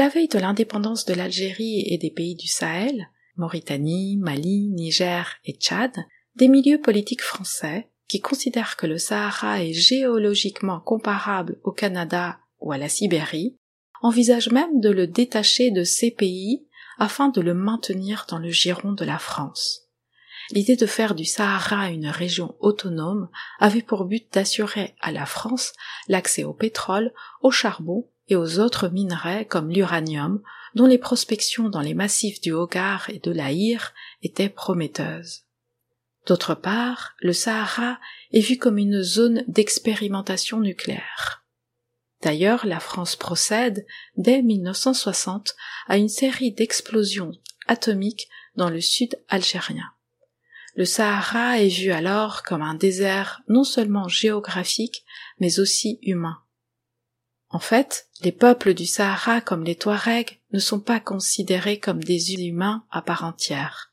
La 0.00 0.08
veille 0.08 0.28
de 0.28 0.38
l'indépendance 0.38 1.04
de 1.04 1.12
l'Algérie 1.12 1.84
et 1.86 1.98
des 1.98 2.10
pays 2.10 2.34
du 2.34 2.46
Sahel, 2.46 3.10
Mauritanie, 3.36 4.16
Mali, 4.16 4.68
Niger 4.68 5.36
et 5.44 5.52
Tchad, 5.52 5.94
des 6.36 6.48
milieux 6.48 6.80
politiques 6.80 7.20
français, 7.20 7.90
qui 8.08 8.18
considèrent 8.18 8.78
que 8.78 8.86
le 8.86 8.96
Sahara 8.96 9.62
est 9.62 9.74
géologiquement 9.74 10.80
comparable 10.80 11.60
au 11.64 11.72
Canada 11.72 12.38
ou 12.60 12.72
à 12.72 12.78
la 12.78 12.88
Sibérie, 12.88 13.58
envisagent 14.00 14.50
même 14.50 14.80
de 14.80 14.88
le 14.88 15.06
détacher 15.06 15.70
de 15.70 15.84
ces 15.84 16.10
pays 16.10 16.66
afin 16.98 17.28
de 17.28 17.42
le 17.42 17.52
maintenir 17.52 18.24
dans 18.26 18.38
le 18.38 18.48
giron 18.48 18.92
de 18.92 19.04
la 19.04 19.18
France. 19.18 19.90
L'idée 20.50 20.76
de 20.76 20.86
faire 20.86 21.14
du 21.14 21.26
Sahara 21.26 21.90
une 21.90 22.08
région 22.08 22.56
autonome 22.60 23.28
avait 23.58 23.82
pour 23.82 24.06
but 24.06 24.32
d'assurer 24.32 24.94
à 25.02 25.12
la 25.12 25.26
France 25.26 25.74
l'accès 26.08 26.44
au 26.44 26.54
pétrole, 26.54 27.12
au 27.42 27.50
charbon 27.50 28.08
et 28.30 28.36
aux 28.36 28.60
autres 28.60 28.88
minerais 28.88 29.44
comme 29.44 29.70
l'uranium, 29.70 30.40
dont 30.74 30.86
les 30.86 30.98
prospections 30.98 31.68
dans 31.68 31.80
les 31.80 31.94
massifs 31.94 32.40
du 32.40 32.52
Hogar 32.52 33.10
et 33.10 33.18
de 33.18 33.32
l'Aïr 33.32 33.92
étaient 34.22 34.48
prometteuses. 34.48 35.42
D'autre 36.26 36.54
part, 36.54 37.14
le 37.18 37.32
Sahara 37.32 37.98
est 38.32 38.40
vu 38.40 38.56
comme 38.56 38.78
une 38.78 39.02
zone 39.02 39.44
d'expérimentation 39.48 40.60
nucléaire. 40.60 41.44
D'ailleurs, 42.22 42.66
la 42.66 42.80
France 42.80 43.16
procède, 43.16 43.86
dès 44.16 44.42
1960, 44.42 45.56
à 45.88 45.96
une 45.96 46.10
série 46.10 46.52
d'explosions 46.52 47.32
atomiques 47.66 48.28
dans 48.54 48.70
le 48.70 48.80
sud 48.80 49.18
algérien. 49.28 49.90
Le 50.76 50.84
Sahara 50.84 51.60
est 51.60 51.68
vu 51.68 51.90
alors 51.90 52.42
comme 52.42 52.62
un 52.62 52.74
désert 52.74 53.42
non 53.48 53.64
seulement 53.64 54.06
géographique, 54.06 55.04
mais 55.40 55.58
aussi 55.58 55.98
humain. 56.02 56.38
En 57.50 57.58
fait, 57.58 58.08
les 58.22 58.32
peuples 58.32 58.74
du 58.74 58.86
Sahara 58.86 59.40
comme 59.40 59.64
les 59.64 59.74
Touaregs 59.74 60.40
ne 60.52 60.60
sont 60.60 60.80
pas 60.80 61.00
considérés 61.00 61.80
comme 61.80 62.02
des 62.02 62.34
humains 62.34 62.84
à 62.90 63.02
part 63.02 63.24
entière. 63.24 63.92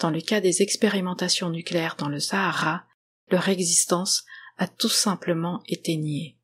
Dans 0.00 0.10
le 0.10 0.20
cas 0.20 0.40
des 0.40 0.60
expérimentations 0.60 1.50
nucléaires 1.50 1.96
dans 1.96 2.08
le 2.08 2.18
Sahara, 2.18 2.84
leur 3.28 3.48
existence 3.48 4.24
a 4.58 4.66
tout 4.66 4.88
simplement 4.88 5.62
été 5.68 5.96
niée. 5.96 6.36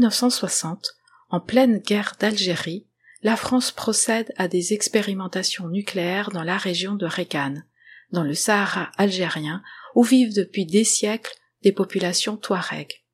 1960, 0.00 0.96
en 1.28 1.40
pleine 1.40 1.78
guerre 1.78 2.16
d'Algérie, 2.18 2.86
la 3.22 3.36
France 3.36 3.70
procède 3.70 4.32
à 4.38 4.48
des 4.48 4.72
expérimentations 4.72 5.68
nucléaires 5.68 6.30
dans 6.30 6.42
la 6.42 6.56
région 6.56 6.94
de 6.94 7.04
Regan, 7.04 7.62
dans 8.10 8.24
le 8.24 8.32
Sahara 8.32 8.90
algérien, 8.96 9.62
où 9.94 10.02
vivent 10.02 10.34
depuis 10.34 10.64
des 10.64 10.84
siècles 10.84 11.34
des 11.62 11.72
populations 11.72 12.38
touaregs. 12.38 13.04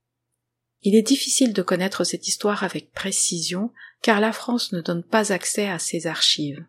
Il 0.83 0.95
est 0.95 1.03
difficile 1.03 1.53
de 1.53 1.63
connaître 1.63 2.05
cette 2.05 2.29
histoire 2.29 2.63
avec 2.63 2.93
précision, 2.93 3.73
car 4.01 4.21
la 4.21 4.33
France 4.33 4.71
ne 4.71 4.81
donne 4.81 5.03
pas 5.03 5.33
accès 5.33 5.69
à 5.69 5.81
ses 5.81 6.07
archives. 6.07 6.65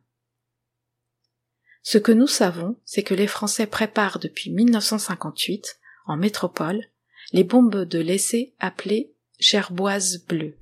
Ce 1.84 2.00
que 2.00 2.12
nous 2.12 2.28
savons, 2.28 2.76
c'est 2.86 3.04
que 3.04 3.14
les 3.14 3.28
Français 3.28 3.68
préparent 3.68 4.18
depuis 4.18 4.50
1958, 4.50 5.80
en 6.08 6.18
métropole, 6.18 6.82
les 7.34 7.44
bombes 7.44 7.84
de 7.84 8.00
l'essai 8.00 8.56
appelées 8.60 9.14
gerboise 9.40 10.26
bleue. 10.26 10.58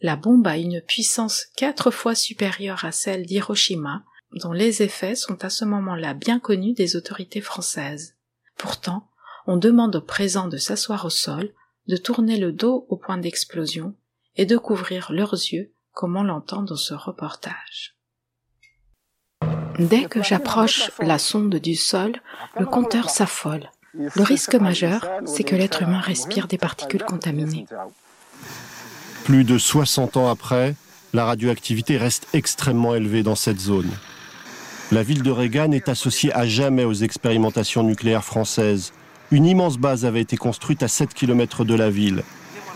La 0.00 0.16
bombe 0.16 0.46
a 0.46 0.56
une 0.56 0.80
puissance 0.80 1.46
quatre 1.56 1.90
fois 1.90 2.14
supérieure 2.14 2.84
à 2.84 2.92
celle 2.92 3.24
d'Hiroshima, 3.24 4.02
dont 4.32 4.52
les 4.52 4.82
effets 4.82 5.14
sont 5.14 5.44
à 5.44 5.50
ce 5.50 5.64
moment-là 5.64 6.14
bien 6.14 6.40
connus 6.40 6.72
des 6.72 6.96
autorités 6.96 7.40
françaises. 7.40 8.16
Pourtant, 8.56 9.08
on 9.46 9.56
demande 9.56 9.96
aux 9.96 10.02
présents 10.02 10.48
de 10.48 10.56
s'asseoir 10.56 11.04
au 11.04 11.10
sol, 11.10 11.52
de 11.88 11.96
tourner 11.96 12.38
le 12.38 12.52
dos 12.52 12.86
au 12.88 12.96
point 12.96 13.18
d'explosion 13.18 13.94
et 14.36 14.46
de 14.46 14.56
couvrir 14.56 15.12
leurs 15.12 15.34
yeux 15.34 15.72
comme 15.92 16.16
on 16.16 16.22
l'entend 16.22 16.62
dans 16.62 16.76
ce 16.76 16.94
reportage. 16.94 17.96
Dès 19.78 20.04
que 20.04 20.22
j'approche 20.22 20.90
la 21.00 21.18
sonde 21.18 21.56
du 21.56 21.74
sol, 21.74 22.20
le 22.58 22.66
compteur 22.66 23.10
s'affole. 23.10 23.70
Le 23.94 24.22
risque 24.22 24.54
majeur, 24.54 25.06
c'est 25.26 25.44
que 25.44 25.54
l'être 25.54 25.82
humain 25.82 26.00
respire 26.00 26.48
des 26.48 26.56
particules 26.56 27.04
contaminées. 27.04 27.66
Plus 29.24 29.44
de 29.44 29.58
60 29.58 30.16
ans 30.16 30.30
après, 30.30 30.74
la 31.12 31.26
radioactivité 31.26 31.98
reste 31.98 32.26
extrêmement 32.32 32.94
élevée 32.94 33.22
dans 33.22 33.34
cette 33.34 33.60
zone. 33.60 33.90
La 34.90 35.02
ville 35.02 35.22
de 35.22 35.30
Regan 35.30 35.72
est 35.72 35.88
associée 35.88 36.32
à 36.34 36.46
jamais 36.46 36.84
aux 36.84 36.94
expérimentations 36.94 37.82
nucléaires 37.82 38.24
françaises. 38.24 38.92
Une 39.30 39.44
immense 39.44 39.76
base 39.76 40.04
avait 40.06 40.20
été 40.20 40.36
construite 40.36 40.82
à 40.82 40.88
7 40.88 41.12
km 41.12 41.64
de 41.64 41.74
la 41.74 41.90
ville. 41.90 42.22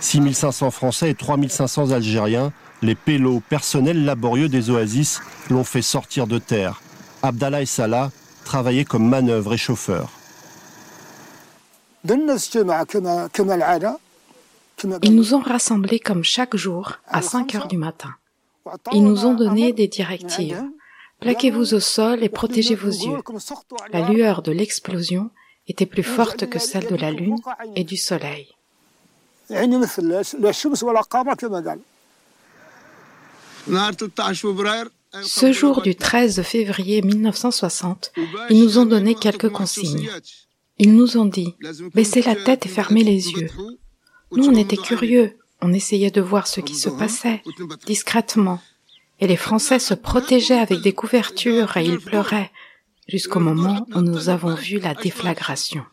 6500 0.01 0.71
Français 0.71 1.11
et 1.11 1.15
3500 1.15 1.93
Algériens, 1.93 2.53
les 2.83 2.95
pélos 2.95 3.43
personnels 3.49 4.05
laborieux 4.05 4.49
des 4.49 4.69
oasis, 4.69 5.23
l'ont 5.49 5.65
fait 5.65 5.83
sortir 5.83 6.27
de 6.27 6.39
terre 6.39 6.83
Abdallah 7.23 7.63
et 7.63 7.67
Salah 7.67 8.11
travaillaient 8.45 8.85
comme 8.85 9.09
manœuvres 9.09 9.55
et 9.55 9.59
chauffeurs. 9.59 10.16
Ils 15.03 15.15
nous 15.15 15.35
ont 15.35 15.41
rassemblés 15.41 15.99
comme 15.99 16.25
chaque 16.25 16.57
jour 16.57 16.93
à 17.07 17.23
5 17.23 17.55
heures 17.55 17.69
du 17.69 17.77
matin. 17.77 18.15
Ils 18.93 19.05
nous 19.05 19.25
ont 19.27 19.35
donné 19.35 19.73
des 19.73 19.89
directives. 19.89 20.63
Plaquez-vous 21.21 21.75
au 21.75 21.81
sol 21.81 22.23
et 22.23 22.29
protégez 22.29 22.75
vos 22.75 22.91
yeux. 22.91 23.19
La 23.93 24.09
lueur 24.09 24.43
de 24.43 24.53
l'explosion 24.53 25.31
était 25.69 25.87
plus 25.87 26.03
forte 26.03 26.49
que 26.49 26.59
celle 26.59 26.87
de 26.89 26.97
la 26.97 27.11
lune 27.11 27.39
et 27.75 27.85
du 27.85 27.97
soleil. 27.97 28.49
Ce 35.23 35.53
jour 35.53 35.83
du 35.83 35.95
13 35.95 36.43
février 36.43 37.03
1960, 37.03 38.13
ils 38.51 38.61
nous 38.61 38.79
ont 38.79 38.87
donné 38.87 39.15
quelques 39.15 39.49
consignes. 39.51 40.11
Ils 40.79 40.95
nous 40.95 41.17
ont 41.17 41.25
dit, 41.25 41.55
baissez 41.95 42.23
la 42.23 42.37
tête 42.37 42.67
et 42.67 42.69
fermez 42.69 43.03
les 43.03 43.31
yeux. 43.31 43.49
Nous, 44.33 44.47
on 44.47 44.55
était 44.55 44.77
curieux, 44.77 45.39
on 45.63 45.73
essayait 45.73 46.11
de 46.11 46.21
voir 46.21 46.47
ce 46.47 46.61
qui 46.61 46.75
se 46.75 46.91
passait, 46.91 47.43
discrètement. 47.87 48.61
Et 49.21 49.27
les 49.27 49.37
Français 49.37 49.79
se 49.79 49.95
protégeaient 49.95 50.59
avec 50.59 50.81
des 50.83 50.93
couvertures 50.93 51.77
et 51.79 51.87
ils 51.87 51.99
pleuraient, 51.99 52.51
jusqu'au 53.09 53.41
moment 53.41 53.87
où 53.95 54.01
nous 54.03 54.29
avons 54.29 54.55
vu 54.55 54.79
la 54.79 54.95
déflagration. 54.95 55.85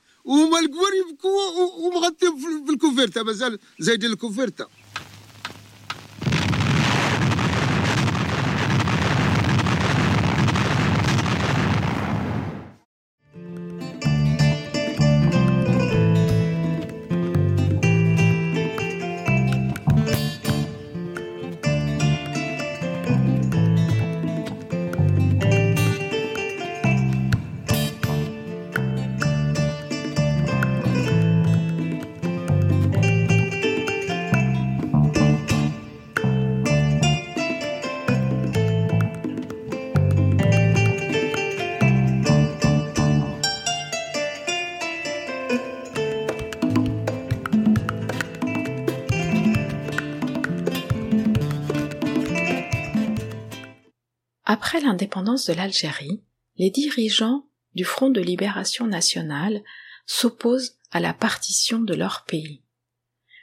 Après 54.73 54.87
l'indépendance 54.87 55.45
de 55.45 55.53
l'Algérie, 55.53 56.23
les 56.57 56.71
dirigeants 56.71 57.45
du 57.75 57.85
Front 57.85 58.09
de 58.09 58.19
libération 58.19 58.87
nationale 58.87 59.61
s'opposent 60.07 60.79
à 60.89 60.99
la 60.99 61.13
partition 61.13 61.77
de 61.77 61.93
leur 61.93 62.25
pays. 62.25 62.63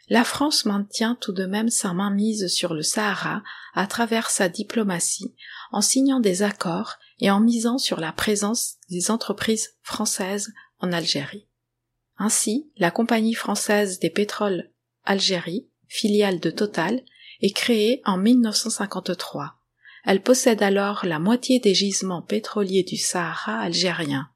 La 0.08 0.24
France 0.24 0.64
maintient 0.64 1.14
tout 1.14 1.30
de 1.30 1.46
même 1.46 1.68
sa 1.68 1.92
main 1.92 2.10
mise 2.10 2.48
sur 2.48 2.74
le 2.74 2.82
Sahara 2.82 3.44
à 3.74 3.86
travers 3.86 4.28
sa 4.28 4.48
diplomatie, 4.48 5.32
en 5.70 5.82
signant 5.82 6.18
des 6.18 6.42
accords 6.42 6.96
et 7.20 7.30
en 7.30 7.38
misant 7.38 7.78
sur 7.78 8.00
la 8.00 8.10
présence 8.10 8.78
des 8.88 9.12
entreprises 9.12 9.76
françaises 9.82 10.52
en 10.80 10.90
Algérie. 10.90 11.46
Ainsi, 12.18 12.72
la 12.76 12.90
Compagnie 12.90 13.34
française 13.34 14.00
des 14.00 14.10
pétroles 14.10 14.72
Algérie, 15.04 15.68
filiale 15.86 16.40
de 16.40 16.50
Total, 16.50 17.04
est 17.40 17.54
créée 17.54 18.02
en 18.04 18.16
1953 18.16 19.59
elle 20.04 20.22
possède 20.22 20.62
alors 20.62 21.04
la 21.04 21.18
moitié 21.18 21.60
des 21.60 21.74
gisements 21.74 22.22
pétroliers 22.22 22.82
du 22.82 22.96
Sahara 22.96 23.58
algérien. 23.58 24.28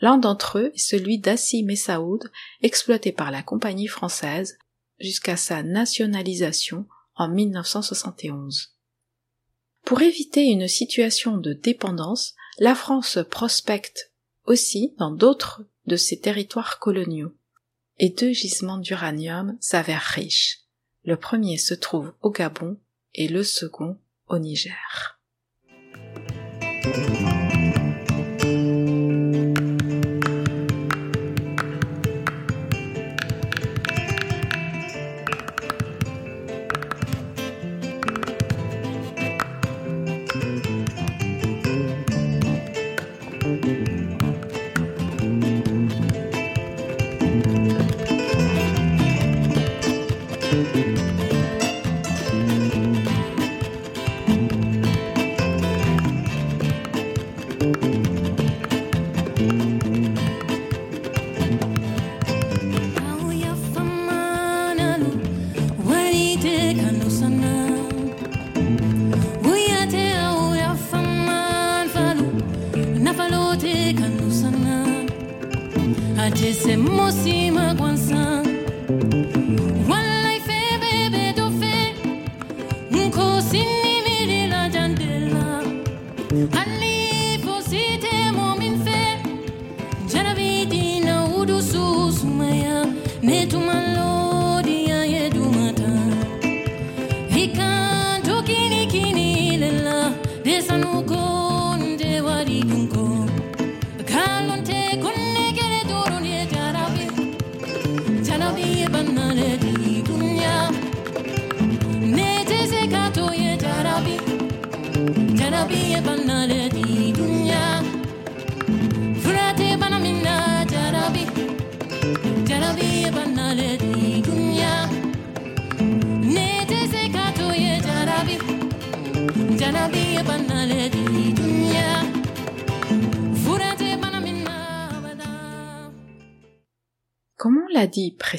L'un 0.00 0.18
d'entre 0.18 0.58
eux 0.58 0.72
est 0.74 0.78
celui 0.78 1.18
d'Assi 1.18 1.62
Messaoud, 1.62 2.30
exploité 2.62 3.12
par 3.12 3.30
la 3.30 3.42
compagnie 3.42 3.86
française 3.86 4.58
jusqu'à 4.98 5.36
sa 5.36 5.62
nationalisation 5.62 6.86
en 7.14 7.28
1971. 7.28 8.74
Pour 9.84 10.02
éviter 10.02 10.44
une 10.44 10.68
situation 10.68 11.36
de 11.36 11.52
dépendance, 11.52 12.34
la 12.58 12.74
France 12.74 13.18
prospecte 13.30 14.12
aussi 14.46 14.94
dans 14.98 15.10
d'autres 15.10 15.62
de 15.86 15.96
ses 15.96 16.20
territoires 16.20 16.78
coloniaux. 16.78 17.32
Et 17.98 18.10
deux 18.10 18.32
gisements 18.32 18.78
d'uranium 18.78 19.56
s'avèrent 19.60 20.00
riches. 20.00 20.60
Le 21.04 21.16
premier 21.16 21.58
se 21.58 21.74
trouve 21.74 22.12
au 22.22 22.30
Gabon 22.30 22.78
et 23.14 23.28
le 23.28 23.44
second 23.44 23.98
au 24.26 24.38
Niger. 24.38 25.20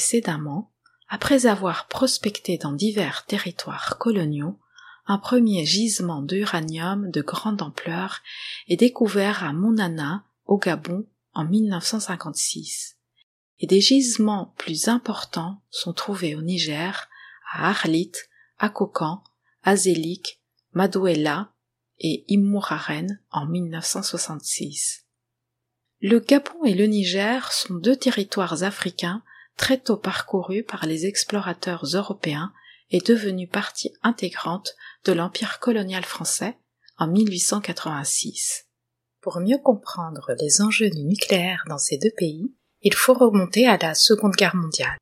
Précédemment, 0.06 0.72
après 1.08 1.48
avoir 1.48 1.88
prospecté 1.88 2.60
dans 2.60 2.74
divers 2.74 3.26
territoires 3.26 3.98
coloniaux, 3.98 4.60
un 5.08 5.18
premier 5.18 5.66
gisement 5.66 6.22
d'uranium 6.22 7.10
de 7.10 7.24
grande 7.24 7.64
ampleur 7.64 8.22
est 8.68 8.76
découvert 8.76 9.44
à 9.44 9.52
Monana, 9.52 10.24
au 10.46 10.60
Gabon, 10.60 11.08
en 11.34 11.44
1956. 11.46 12.98
Et 13.58 13.66
des 13.66 13.82
gisements 13.82 14.54
plus 14.60 14.90
importants 14.90 15.64
sont 15.72 15.94
trouvés 15.94 16.36
au 16.36 16.44
Niger, 16.44 17.10
à 17.52 17.70
Arlit, 17.70 18.12
à 18.60 18.70
Kokan, 18.70 19.24
à 19.64 19.76
Zélik, 19.76 20.40
Madouela, 20.74 21.52
et 21.98 22.26
Imouraren 22.28 23.20
en 23.32 23.48
1966. 23.48 25.08
Le 26.02 26.20
Gabon 26.20 26.64
et 26.64 26.76
le 26.76 26.86
Niger 26.86 27.52
sont 27.52 27.74
deux 27.74 27.96
territoires 27.96 28.62
africains 28.62 29.24
très 29.58 29.80
tôt 29.80 29.98
parcourus 29.98 30.64
par 30.64 30.86
les 30.86 31.06
explorateurs 31.06 31.84
européens 31.94 32.54
et 32.92 33.00
devenus 33.00 33.50
partie 33.50 33.94
intégrante 34.04 34.76
de 35.06 35.14
l'empire 35.14 35.60
colonial 35.60 36.04
français 36.04 36.58
en 36.98 37.08
1886. 37.08 38.68
Pour 39.22 39.40
mieux 39.40 39.58
comprendre 39.58 40.32
les 40.40 40.62
enjeux 40.62 40.90
du 40.90 41.04
nucléaire 41.04 41.64
dans 41.68 41.78
ces 41.78 41.98
deux 41.98 42.12
pays, 42.16 42.54
il 42.82 42.94
faut 42.94 43.14
remonter 43.14 43.68
à 43.68 43.78
la 43.78 43.96
Seconde 43.96 44.36
Guerre 44.36 44.56
mondiale. 44.56 44.98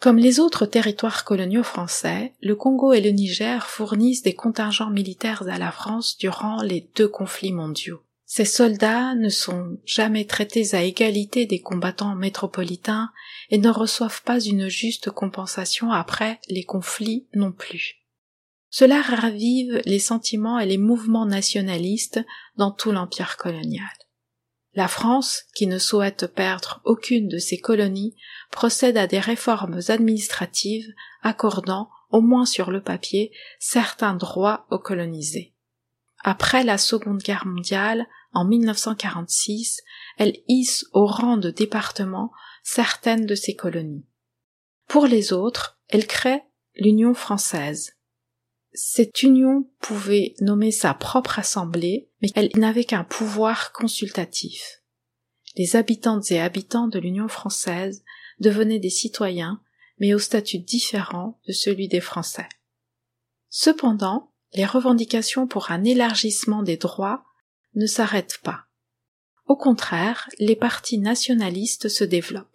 Comme 0.00 0.16
les 0.16 0.40
autres 0.40 0.66
territoires 0.66 1.24
coloniaux 1.24 1.62
français, 1.62 2.32
le 2.40 2.56
Congo 2.56 2.92
et 2.92 3.00
le 3.00 3.10
Niger 3.10 3.66
fournissent 3.68 4.22
des 4.22 4.34
contingents 4.34 4.90
militaires 4.90 5.46
à 5.48 5.58
la 5.58 5.70
France 5.70 6.16
durant 6.16 6.62
les 6.62 6.90
deux 6.96 7.08
conflits 7.08 7.52
mondiaux. 7.52 8.02
Ces 8.34 8.46
soldats 8.46 9.14
ne 9.14 9.28
sont 9.28 9.78
jamais 9.84 10.24
traités 10.24 10.74
à 10.74 10.82
égalité 10.82 11.44
des 11.44 11.60
combattants 11.60 12.14
métropolitains 12.14 13.10
et 13.50 13.58
ne 13.58 13.68
reçoivent 13.68 14.22
pas 14.22 14.40
une 14.40 14.68
juste 14.68 15.10
compensation 15.10 15.92
après 15.92 16.40
les 16.48 16.64
conflits 16.64 17.26
non 17.34 17.52
plus. 17.52 17.96
Cela 18.70 19.02
ravive 19.02 19.82
les 19.84 19.98
sentiments 19.98 20.58
et 20.58 20.64
les 20.64 20.78
mouvements 20.78 21.26
nationalistes 21.26 22.24
dans 22.56 22.70
tout 22.70 22.90
l'empire 22.90 23.36
colonial. 23.36 23.84
La 24.72 24.88
France, 24.88 25.42
qui 25.54 25.66
ne 25.66 25.78
souhaite 25.78 26.26
perdre 26.26 26.80
aucune 26.86 27.28
de 27.28 27.36
ses 27.36 27.58
colonies, 27.58 28.16
procède 28.50 28.96
à 28.96 29.06
des 29.06 29.20
réformes 29.20 29.78
administratives 29.88 30.90
accordant, 31.20 31.90
au 32.08 32.22
moins 32.22 32.46
sur 32.46 32.70
le 32.70 32.80
papier, 32.80 33.30
certains 33.58 34.14
droits 34.14 34.64
aux 34.70 34.78
colonisés. 34.78 35.52
Après 36.24 36.64
la 36.64 36.78
Seconde 36.78 37.18
Guerre 37.18 37.46
mondiale, 37.46 38.06
en 38.32 38.44
1946, 38.44 39.80
elle 40.18 40.36
hisse 40.48 40.86
au 40.92 41.06
rang 41.06 41.36
de 41.36 41.50
département 41.50 42.32
certaines 42.62 43.26
de 43.26 43.34
ses 43.34 43.54
colonies. 43.54 44.06
Pour 44.88 45.06
les 45.06 45.32
autres, 45.32 45.80
elle 45.88 46.06
crée 46.06 46.42
l'Union 46.74 47.14
française, 47.14 47.94
cette 48.74 49.22
union 49.22 49.68
pouvait 49.80 50.34
nommer 50.40 50.70
sa 50.70 50.94
propre 50.94 51.38
assemblée, 51.38 52.08
mais 52.22 52.28
elle 52.34 52.50
n'avait 52.56 52.84
qu'un 52.84 53.04
pouvoir 53.04 53.72
consultatif. 53.72 54.82
Les 55.56 55.76
habitantes 55.76 56.30
et 56.30 56.40
habitants 56.40 56.88
de 56.88 56.98
l'Union 56.98 57.28
française 57.28 58.02
devenaient 58.40 58.78
des 58.78 58.90
citoyens, 58.90 59.60
mais 59.98 60.14
au 60.14 60.18
statut 60.18 60.58
différent 60.58 61.38
de 61.46 61.52
celui 61.52 61.88
des 61.88 62.00
Français. 62.00 62.48
Cependant, 63.50 64.32
les 64.54 64.64
revendications 64.64 65.46
pour 65.46 65.70
un 65.70 65.84
élargissement 65.84 66.62
des 66.62 66.78
droits 66.78 67.24
ne 67.74 67.86
s'arrêtent 67.86 68.40
pas. 68.42 68.66
Au 69.46 69.56
contraire, 69.56 70.28
les 70.38 70.56
partis 70.56 70.98
nationalistes 70.98 71.88
se 71.88 72.04
développent. 72.04 72.52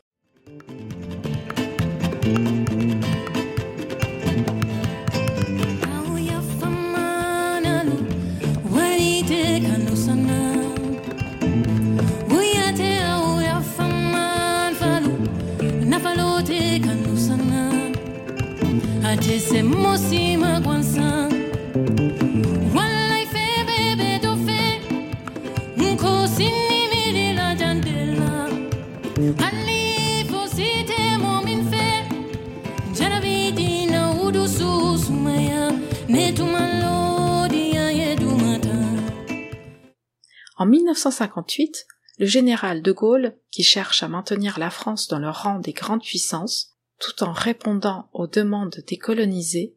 En 40.57 40.65
1958, 40.65 41.85
le 42.17 42.25
général 42.25 42.81
de 42.81 42.91
Gaulle, 42.91 43.37
qui 43.51 43.61
cherche 43.61 44.01
à 44.01 44.07
maintenir 44.07 44.57
la 44.57 44.71
France 44.71 45.07
dans 45.07 45.19
le 45.19 45.29
rang 45.29 45.59
des 45.59 45.71
grandes 45.71 46.01
puissances, 46.01 46.75
tout 46.99 47.23
en 47.23 47.31
répondant 47.31 48.09
aux 48.11 48.25
demandes 48.25 48.83
des 48.87 48.97
colonisés, 48.97 49.75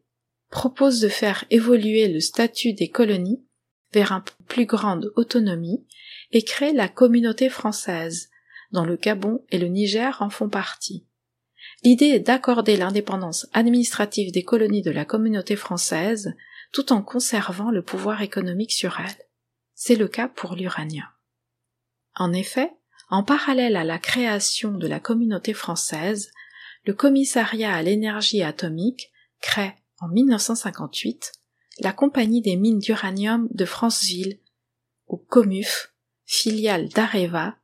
propose 0.49 0.99
de 0.99 1.07
faire 1.07 1.45
évoluer 1.51 2.07
le 2.07 2.19
statut 2.19 2.73
des 2.73 2.89
colonies 2.89 3.45
vers 3.93 4.11
une 4.11 4.23
plus 4.47 4.65
grande 4.65 5.11
autonomie 5.15 5.85
et 6.31 6.41
crée 6.41 6.73
la 6.73 6.87
communauté 6.87 7.49
française, 7.49 8.29
dont 8.71 8.83
le 8.83 8.95
Gabon 8.95 9.45
et 9.51 9.59
le 9.59 9.67
Niger 9.67 10.17
en 10.21 10.31
font 10.31 10.49
partie. 10.49 11.05
L'idée 11.83 12.07
est 12.07 12.19
d'accorder 12.19 12.75
l'indépendance 12.75 13.47
administrative 13.53 14.31
des 14.31 14.43
colonies 14.43 14.81
de 14.81 14.91
la 14.91 15.05
communauté 15.05 15.55
française 15.55 16.33
tout 16.71 16.91
en 16.91 17.03
conservant 17.03 17.69
le 17.69 17.83
pouvoir 17.83 18.23
économique 18.23 18.71
sur 18.71 18.99
elles. 18.99 19.27
C'est 19.83 19.95
le 19.95 20.07
cas 20.07 20.27
pour 20.27 20.53
l'uranium. 20.53 21.07
En 22.13 22.33
effet, 22.33 22.71
en 23.09 23.23
parallèle 23.23 23.75
à 23.75 23.83
la 23.83 23.97
création 23.97 24.73
de 24.73 24.85
la 24.85 24.99
communauté 24.99 25.55
française, 25.55 26.29
le 26.85 26.93
commissariat 26.93 27.73
à 27.73 27.81
l'énergie 27.81 28.43
atomique 28.43 29.11
crée 29.39 29.73
en 29.99 30.07
1958 30.07 31.31
la 31.79 31.93
compagnie 31.93 32.43
des 32.43 32.57
mines 32.57 32.77
d'uranium 32.77 33.47
de 33.49 33.65
Franceville, 33.65 34.39
ou 35.07 35.17
COMUF, 35.17 35.95
filiale 36.25 36.87
d'Areva, 36.89 37.57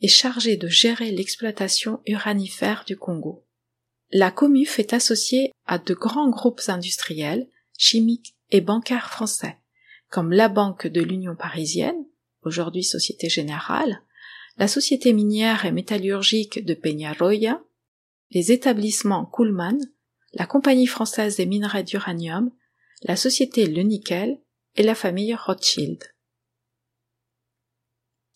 est 0.00 0.06
chargée 0.06 0.56
de 0.56 0.68
gérer 0.68 1.10
l'exploitation 1.10 2.00
uranifère 2.06 2.84
du 2.86 2.96
Congo. 2.96 3.44
La 4.12 4.30
COMUF 4.30 4.78
est 4.78 4.92
associée 4.92 5.50
à 5.64 5.80
de 5.80 5.94
grands 5.94 6.30
groupes 6.30 6.62
industriels, 6.68 7.50
chimiques 7.76 8.36
et 8.50 8.60
bancaires 8.60 9.10
français, 9.10 9.58
comme 10.08 10.32
la 10.32 10.48
Banque 10.48 10.86
de 10.86 11.02
l'Union 11.02 11.36
parisienne, 11.36 12.04
aujourd'hui 12.42 12.84
Société 12.84 13.28
Générale, 13.28 14.02
la 14.56 14.68
Société 14.68 15.12
minière 15.12 15.64
et 15.64 15.72
métallurgique 15.72 16.64
de 16.64 16.74
Peñarroya, 16.74 17.62
les 18.30 18.52
établissements 18.52 19.26
Kuhlmann, 19.26 19.78
la 20.32 20.46
Compagnie 20.46 20.86
française 20.86 21.36
des 21.36 21.46
minerais 21.46 21.84
d'uranium, 21.84 22.50
la 23.02 23.16
Société 23.16 23.66
Le 23.66 23.82
Nickel 23.82 24.40
et 24.74 24.82
la 24.82 24.94
famille 24.94 25.34
Rothschild. 25.34 26.02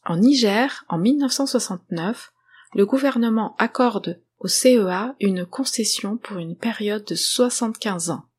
En 0.04 0.16
Niger, 0.16 0.84
en 0.88 0.98
1969, 0.98 2.32
le 2.74 2.86
gouvernement 2.86 3.54
accorde 3.58 4.22
au 4.38 4.48
CEA 4.48 5.14
une 5.20 5.44
concession 5.44 6.16
pour 6.16 6.38
une 6.38 6.56
période 6.56 7.04
de 7.04 7.14
75 7.14 8.10
ans. 8.10 8.29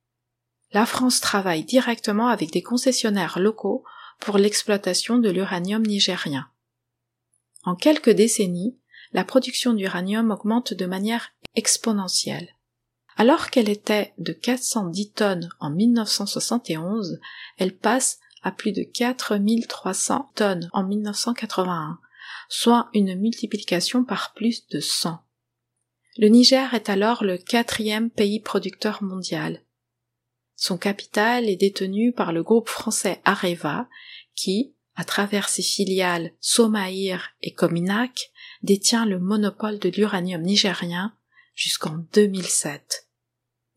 La 0.73 0.85
France 0.85 1.19
travaille 1.19 1.63
directement 1.63 2.27
avec 2.27 2.51
des 2.51 2.61
concessionnaires 2.61 3.39
locaux 3.39 3.83
pour 4.19 4.37
l'exploitation 4.37 5.17
de 5.17 5.29
l'uranium 5.29 5.81
nigérien. 5.85 6.47
En 7.63 7.75
quelques 7.75 8.11
décennies, 8.11 8.77
la 9.11 9.25
production 9.25 9.73
d'uranium 9.73 10.31
augmente 10.31 10.73
de 10.73 10.85
manière 10.85 11.29
exponentielle. 11.55 12.55
Alors 13.17 13.49
qu'elle 13.49 13.69
était 13.69 14.13
de 14.17 14.31
410 14.31 15.11
tonnes 15.11 15.49
en 15.59 15.69
1971, 15.69 17.19
elle 17.57 17.75
passe 17.75 18.19
à 18.41 18.51
plus 18.51 18.71
de 18.71 18.83
4300 18.83 20.31
tonnes 20.35 20.69
en 20.71 20.83
1981, 20.83 21.99
soit 22.47 22.89
une 22.93 23.15
multiplication 23.15 24.03
par 24.05 24.33
plus 24.33 24.67
de 24.69 24.79
100. 24.79 25.19
Le 26.17 26.27
Niger 26.27 26.73
est 26.73 26.89
alors 26.89 27.23
le 27.23 27.37
quatrième 27.37 28.09
pays 28.09 28.39
producteur 28.39 29.03
mondial. 29.03 29.61
Son 30.61 30.77
capital 30.77 31.49
est 31.49 31.55
détenu 31.55 32.13
par 32.13 32.31
le 32.31 32.43
groupe 32.43 32.69
français 32.69 33.19
Areva, 33.25 33.89
qui, 34.35 34.75
à 34.93 35.03
travers 35.03 35.49
ses 35.49 35.63
filiales 35.63 36.33
Somaïr 36.39 37.31
et 37.41 37.51
Cominac, 37.51 38.31
détient 38.61 39.07
le 39.07 39.17
monopole 39.17 39.79
de 39.79 39.89
l'uranium 39.89 40.43
nigérien 40.43 41.15
jusqu'en 41.55 42.05
2007. 42.13 43.07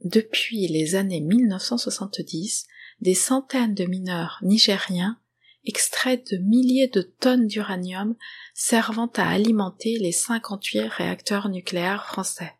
Depuis 0.02 0.68
les 0.68 0.94
années 0.94 1.22
1970, 1.22 2.66
des 3.00 3.14
centaines 3.14 3.74
de 3.74 3.86
mineurs 3.86 4.38
nigériens 4.42 5.18
extraient 5.64 6.22
de 6.30 6.36
milliers 6.36 6.88
de 6.88 7.00
tonnes 7.00 7.46
d'uranium 7.46 8.14
servant 8.52 9.10
à 9.16 9.30
alimenter 9.30 9.96
les 9.98 10.12
58 10.12 10.80
réacteurs 10.80 11.48
nucléaires 11.48 12.04
français. 12.04 12.52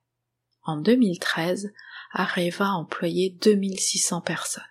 En 0.63 0.79
2013, 0.79 1.75
Areva 2.15 2.71
employait 2.71 3.31
2600 3.43 4.21
personnes. 4.21 4.63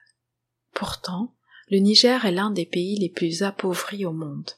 Pourtant, 0.73 1.35
le 1.69 1.77
Niger 1.77 2.25
est 2.25 2.31
l'un 2.31 2.49
des 2.49 2.65
pays 2.65 2.97
les 2.97 3.09
plus 3.09 3.43
appauvris 3.43 4.05
au 4.05 4.13
monde. 4.13 4.49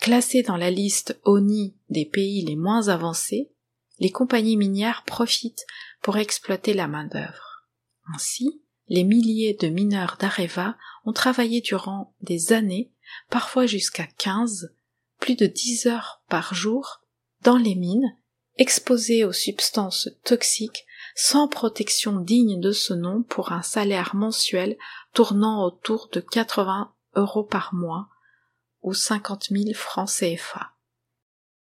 Classé 0.00 0.42
dans 0.42 0.56
la 0.56 0.70
liste 0.70 1.20
ONI 1.24 1.76
des 1.88 2.04
pays 2.04 2.44
les 2.44 2.56
moins 2.56 2.88
avancés, 2.88 3.52
les 4.00 4.10
compagnies 4.10 4.56
minières 4.56 5.04
profitent 5.04 5.64
pour 6.00 6.16
exploiter 6.16 6.74
la 6.74 6.88
main-d'œuvre. 6.88 7.68
Ainsi, 8.12 8.62
les 8.88 9.04
milliers 9.04 9.54
de 9.54 9.68
mineurs 9.68 10.16
d'Areva 10.18 10.76
ont 11.04 11.12
travaillé 11.12 11.60
durant 11.60 12.14
des 12.20 12.52
années, 12.52 12.92
parfois 13.30 13.66
jusqu'à 13.66 14.08
15, 14.18 14.74
plus 15.20 15.36
de 15.36 15.46
10 15.46 15.86
heures 15.86 16.22
par 16.28 16.52
jour, 16.52 17.02
dans 17.42 17.56
les 17.56 17.76
mines, 17.76 18.16
exposés 18.56 19.24
aux 19.24 19.32
substances 19.32 20.08
toxiques, 20.24 20.84
sans 21.14 21.48
protection 21.48 22.20
digne 22.20 22.60
de 22.60 22.72
ce 22.72 22.94
nom 22.94 23.22
pour 23.22 23.52
un 23.52 23.62
salaire 23.62 24.14
mensuel 24.14 24.76
tournant 25.12 25.64
autour 25.64 26.08
de 26.12 26.20
80 26.20 26.92
euros 27.16 27.44
par 27.44 27.74
mois 27.74 28.08
ou 28.82 28.94
50 28.94 29.48
000 29.50 29.74
francs 29.74 30.08
CFA. 30.10 30.72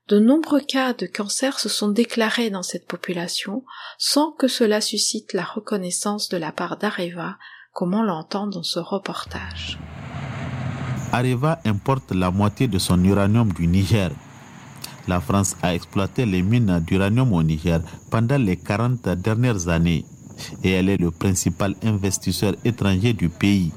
De 0.09 0.19
nombreux 0.19 0.61
cas 0.61 0.95
de 0.95 1.07
cancer 1.07 1.59
se 1.59 1.69
sont 1.69 1.89
déclarés 1.89 2.49
dans 2.51 2.63
cette 2.63 2.87
population 2.87 3.65
sans 3.99 4.33
que 4.33 4.49
cela 4.49 4.81
suscite 4.81 5.35
la 5.35 5.45
reconnaissance 5.45 6.31
de 6.31 6.39
la 6.39 6.51
part 6.51 6.79
d'Areva, 6.79 7.37
comme 7.75 7.95
on 7.95 8.03
l'entend 8.03 8.47
dans 8.47 8.63
ce 8.63 8.79
reportage. 8.79 9.79
Areva 11.13 11.61
importe 11.65 12.13
la 12.13 12.31
moitié 12.31 12.69
de 12.69 12.79
son 12.79 13.03
uranium 13.05 13.53
du 13.53 13.67
Niger. 13.67 14.11
La 15.09 15.21
France 15.21 15.57
a 15.63 15.75
exploité 15.75 16.27
les 16.27 16.43
mines 16.43 16.85
d'uranium 16.87 17.33
au 17.33 17.43
Niger 17.43 17.81
pendant 18.11 18.37
les 18.37 18.57
40 18.59 19.09
dernières 19.17 19.69
années 19.69 20.05
et 20.63 20.71
elle 20.73 20.91
est 20.91 20.99
le 21.01 21.11
principal 21.11 21.75
investisseur 21.83 22.55
étranger 22.65 23.15
du 23.15 23.31
pays. 23.31 23.73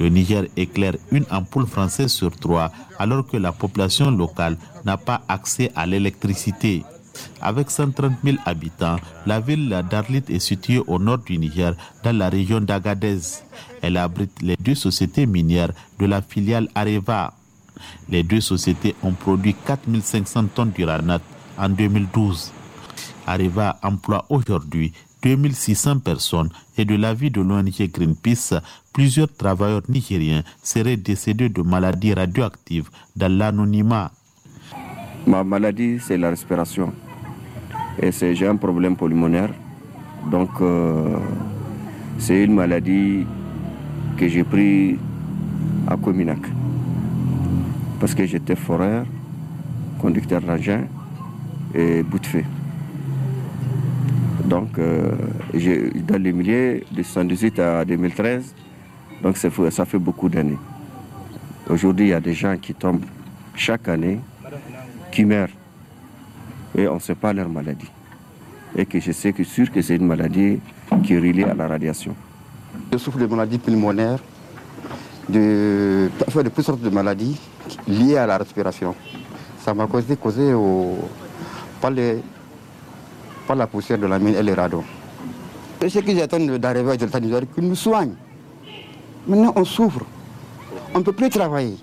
Le 0.00 0.08
Niger 0.08 0.44
éclaire 0.56 0.96
une 1.12 1.24
ampoule 1.30 1.66
française 1.66 2.12
sur 2.12 2.32
trois 2.36 2.72
alors 2.98 3.24
que 3.26 3.36
la 3.36 3.52
population 3.52 4.10
locale 4.10 4.56
n'a 4.84 4.96
pas 4.96 5.22
accès 5.28 5.70
à 5.76 5.86
l'électricité. 5.86 6.82
Avec 7.40 7.70
130 7.70 8.12
000 8.24 8.36
habitants, 8.44 8.96
la 9.24 9.40
ville 9.40 9.68
d'Arlit 9.90 10.24
est 10.28 10.38
située 10.40 10.82
au 10.86 10.98
nord 10.98 11.18
du 11.18 11.38
Niger, 11.38 11.74
dans 12.02 12.14
la 12.16 12.28
région 12.28 12.60
d'Agadez. 12.60 13.20
Elle 13.82 13.96
abrite 13.96 14.42
les 14.42 14.56
deux 14.56 14.74
sociétés 14.74 15.24
minières 15.26 15.72
de 15.98 16.06
la 16.06 16.20
filiale 16.20 16.68
Areva. 16.74 17.32
Les 18.08 18.22
deux 18.22 18.40
sociétés 18.40 18.94
ont 19.02 19.12
produit 19.12 19.54
4 19.66 19.80
500 20.00 20.46
tonnes 20.54 20.70
d'uranate 20.70 21.22
en 21.58 21.68
2012. 21.68 22.52
Areva 23.26 23.78
emploie 23.82 24.24
aujourd'hui 24.28 24.92
2600 25.22 25.98
personnes 26.00 26.50
et 26.78 26.84
de 26.84 26.94
l'avis 26.94 27.30
de 27.30 27.40
l'ONG 27.40 27.90
Greenpeace, 27.92 28.54
plusieurs 28.92 29.32
travailleurs 29.32 29.82
nigériens 29.88 30.42
seraient 30.62 30.96
décédés 30.96 31.48
de 31.48 31.62
maladies 31.62 32.14
radioactives 32.14 32.88
dans 33.16 33.32
l'anonymat. 33.32 34.12
Ma 35.26 35.42
maladie, 35.42 35.98
c'est 36.00 36.16
la 36.16 36.30
respiration. 36.30 36.92
Et 38.00 38.12
j'ai 38.12 38.46
un 38.46 38.56
problème 38.56 38.96
pulmonaire. 38.96 39.50
Donc, 40.30 40.50
euh, 40.60 41.18
c'est 42.18 42.44
une 42.44 42.54
maladie 42.54 43.26
que 44.16 44.28
j'ai 44.28 44.44
pris 44.44 44.98
à 45.88 45.96
Cominac. 45.96 46.38
Parce 48.00 48.14
que 48.14 48.26
j'étais 48.26 48.56
foreur, 48.56 49.06
conducteur 50.00 50.40
d'engin 50.42 50.84
et 51.74 52.02
bout 52.02 52.18
de 52.18 52.26
feu. 52.26 52.44
Donc, 54.44 54.78
euh, 54.78 55.10
dans 56.06 56.22
les 56.22 56.32
milliers 56.32 56.84
de 56.92 57.02
1978 57.02 57.58
à 57.58 57.84
2013, 57.84 58.54
donc 59.22 59.36
ça 59.36 59.50
fait, 59.50 59.70
ça 59.70 59.84
fait 59.84 59.98
beaucoup 59.98 60.28
d'années. 60.28 60.58
Aujourd'hui, 61.68 62.06
il 62.06 62.10
y 62.10 62.14
a 62.14 62.20
des 62.20 62.34
gens 62.34 62.56
qui 62.56 62.74
tombent 62.74 63.04
chaque 63.54 63.88
année, 63.88 64.20
qui 65.10 65.24
meurent, 65.24 65.48
et 66.76 66.86
on 66.86 66.96
ne 66.96 67.00
sait 67.00 67.14
pas 67.14 67.32
leur 67.32 67.48
maladie. 67.48 67.90
Et 68.76 68.84
que 68.84 69.00
je 69.00 69.10
sais 69.10 69.32
que 69.32 69.42
sûr 69.42 69.70
que 69.72 69.80
c'est 69.80 69.96
une 69.96 70.06
maladie 70.06 70.60
qui 71.02 71.14
est 71.14 71.18
reliée 71.18 71.44
à 71.44 71.54
la 71.54 71.66
radiation. 71.66 72.14
Je 72.92 72.98
souffre 72.98 73.18
de 73.18 73.26
maladies 73.26 73.58
pulmonaires, 73.58 74.20
de, 75.28 76.08
de 76.34 76.48
toutes 76.48 76.64
sortes 76.64 76.82
de 76.82 76.90
maladies 76.90 77.40
liées 77.86 78.16
à 78.16 78.26
la 78.26 78.38
respiration. 78.38 78.94
Ça 79.58 79.74
m'a 79.74 79.86
causé, 79.86 80.16
causé 80.16 80.52
au, 80.54 80.98
par 81.80 81.90
les 81.90 82.22
par 83.46 83.56
la 83.56 83.66
poussière 83.66 83.98
de 83.98 84.06
la 84.06 84.18
mine 84.18 84.34
et 84.34 84.42
les 84.42 84.54
radons. 84.54 84.82
Ce 85.80 85.98
que 86.00 86.14
j'attends 86.14 86.40
d'arriver 86.40 86.90
à 86.92 86.96
l'État 86.96 87.20
d'Ivoire, 87.20 87.42
qu'ils 87.54 87.68
nous 87.68 87.76
soignent. 87.76 88.14
Maintenant, 89.26 89.52
on 89.54 89.64
souffre. 89.64 90.00
On 90.94 90.98
ne 90.98 91.04
peut 91.04 91.12
plus 91.12 91.28
travailler. 91.28 91.76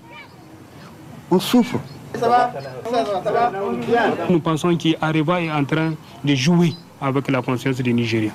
On 1.30 1.38
souffre. 1.38 1.78
Ça 2.18 2.28
va, 2.28 2.52
ça 3.24 3.32
va, 3.32 3.52
Nous 4.28 4.40
pensons 4.40 4.76
qu'Areva 4.76 5.40
est 5.40 5.50
en 5.50 5.64
train 5.64 5.94
de 6.22 6.34
jouer 6.34 6.74
avec 7.00 7.28
la 7.30 7.42
conscience 7.42 7.76
des 7.76 7.92
Nigériens. 7.92 8.30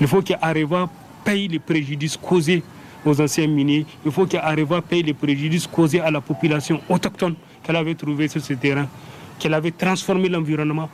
Il 0.00 0.06
faut 0.06 0.22
qu'Areva 0.22 0.88
paye 1.24 1.48
les 1.48 1.58
préjudices 1.58 2.16
causés 2.16 2.62
aux 3.04 3.20
anciens 3.20 3.46
miniers. 3.46 3.86
Il 4.04 4.12
faut 4.12 4.26
qu'Areva 4.26 4.82
paye 4.82 5.02
les 5.02 5.14
préjudices 5.14 5.66
causés 5.66 6.00
à 6.00 6.10
la 6.10 6.20
population 6.20 6.80
autochtone 6.88 7.34
qu'elle 7.62 7.76
avait 7.76 7.94
trouvée 7.94 8.28
sur 8.28 8.40
ce 8.40 8.54
terrain, 8.54 8.86
qu'elle 9.38 9.54
avait 9.54 9.70
transformé 9.70 10.28
l'environnement. 10.28 10.88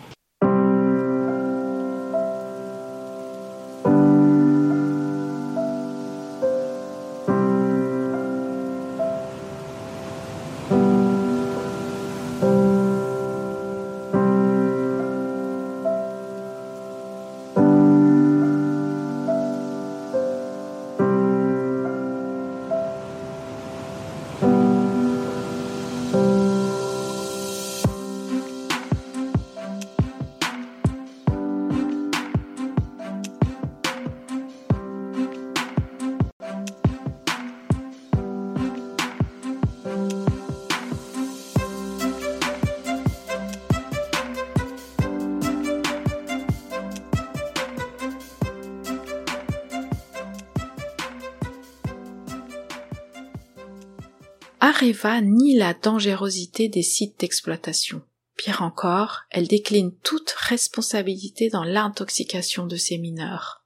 Areva 54.84 55.22
nie 55.22 55.56
la 55.56 55.72
dangerosité 55.72 56.68
des 56.68 56.82
sites 56.82 57.18
d'exploitation. 57.18 58.02
Pire 58.36 58.60
encore, 58.60 59.22
elle 59.30 59.48
décline 59.48 59.96
toute 60.02 60.30
responsabilité 60.32 61.48
dans 61.48 61.64
l'intoxication 61.64 62.66
de 62.66 62.76
ces 62.76 62.98
mineurs. 62.98 63.64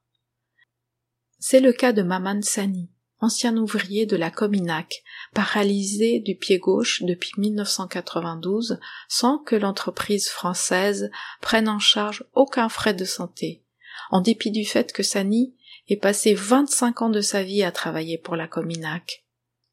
C'est 1.40 1.58
le 1.58 1.72
cas 1.72 1.92
de 1.92 2.02
Maman 2.02 2.40
Sani, 2.42 2.88
ancien 3.18 3.56
ouvrier 3.56 4.06
de 4.06 4.16
la 4.16 4.30
Cominac, 4.30 5.02
paralysé 5.34 6.20
du 6.20 6.36
pied 6.36 6.60
gauche 6.60 7.02
depuis 7.02 7.32
1992 7.36 8.78
sans 9.08 9.38
que 9.38 9.56
l'entreprise 9.56 10.28
française 10.28 11.10
prenne 11.40 11.68
en 11.68 11.80
charge 11.80 12.24
aucun 12.34 12.68
frais 12.68 12.94
de 12.94 13.04
santé, 13.04 13.64
en 14.12 14.20
dépit 14.20 14.52
du 14.52 14.64
fait 14.64 14.92
que 14.92 15.02
Sani 15.02 15.56
ait 15.88 15.96
passé 15.96 16.34
25 16.34 17.02
ans 17.02 17.10
de 17.10 17.22
sa 17.22 17.42
vie 17.42 17.64
à 17.64 17.72
travailler 17.72 18.18
pour 18.18 18.36
la 18.36 18.46
Cominac. 18.46 19.24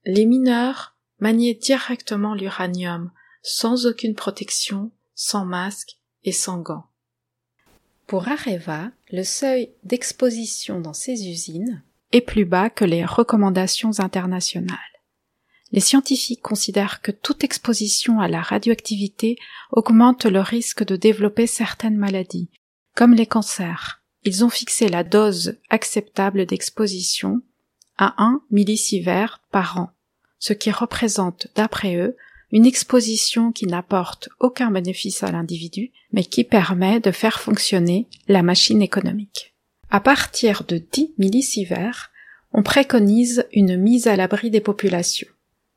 Les 0.06 0.26
mineurs 0.26 0.95
manier 1.20 1.54
directement 1.54 2.34
l'uranium 2.34 3.12
sans 3.42 3.86
aucune 3.86 4.16
protection, 4.16 4.92
sans 5.14 5.46
masque 5.46 5.98
et 6.24 6.32
sans 6.32 6.60
gants. 6.60 6.88
Pour 8.08 8.28
Areva, 8.28 8.92
le 9.12 9.24
seuil 9.24 9.72
d'exposition 9.84 10.80
dans 10.80 10.94
ces 10.94 11.28
usines 11.28 11.84
est 12.12 12.22
plus 12.22 12.46
bas 12.46 12.70
que 12.70 12.86
les 12.86 13.06
recommandations 13.06 14.00
internationales. 14.00 14.78
Les 15.72 15.80
scientifiques 15.80 16.42
considèrent 16.42 17.02
que 17.02 17.12
toute 17.12 17.44
exposition 17.44 18.20
à 18.20 18.28
la 18.28 18.42
radioactivité 18.42 19.38
augmente 19.72 20.26
le 20.26 20.40
risque 20.40 20.84
de 20.84 20.96
développer 20.96 21.48
certaines 21.48 21.98
maladies, 21.98 22.50
comme 22.94 23.14
les 23.14 23.26
cancers. 23.26 24.04
Ils 24.24 24.46
ont 24.46 24.50
fixé 24.50 24.88
la 24.88 25.04
dose 25.04 25.58
acceptable 25.70 26.46
d'exposition 26.46 27.42
à 27.98 28.24
1 28.24 28.42
millisievert 28.52 29.42
par 29.52 29.78
an 29.78 29.95
ce 30.46 30.54
qui 30.54 30.70
représente, 30.70 31.48
d'après 31.56 31.96
eux, 31.96 32.16
une 32.52 32.68
exposition 32.68 33.52
qui 33.52 33.66
n'apporte 33.66 34.30
aucun 34.40 34.70
bénéfice 34.70 35.24
à 35.24 35.32
l'individu, 35.32 35.92
mais 36.12 36.24
qui 36.24 36.44
permet 36.44 37.00
de 37.00 37.10
faire 37.10 37.40
fonctionner 37.40 38.06
la 38.28 38.44
machine 38.44 38.84
économique. 38.84 39.56
À 39.90 40.00
partir 40.00 40.64
de 40.68 40.78
10 40.78 41.16
millisieverts, 41.18 42.12
on 42.54 42.62
préconise 42.62 43.48
une 43.54 43.76
mise 43.76 44.06
à 44.06 44.16
l'abri 44.16 44.52
des 44.52 44.62
populations. 44.62 45.28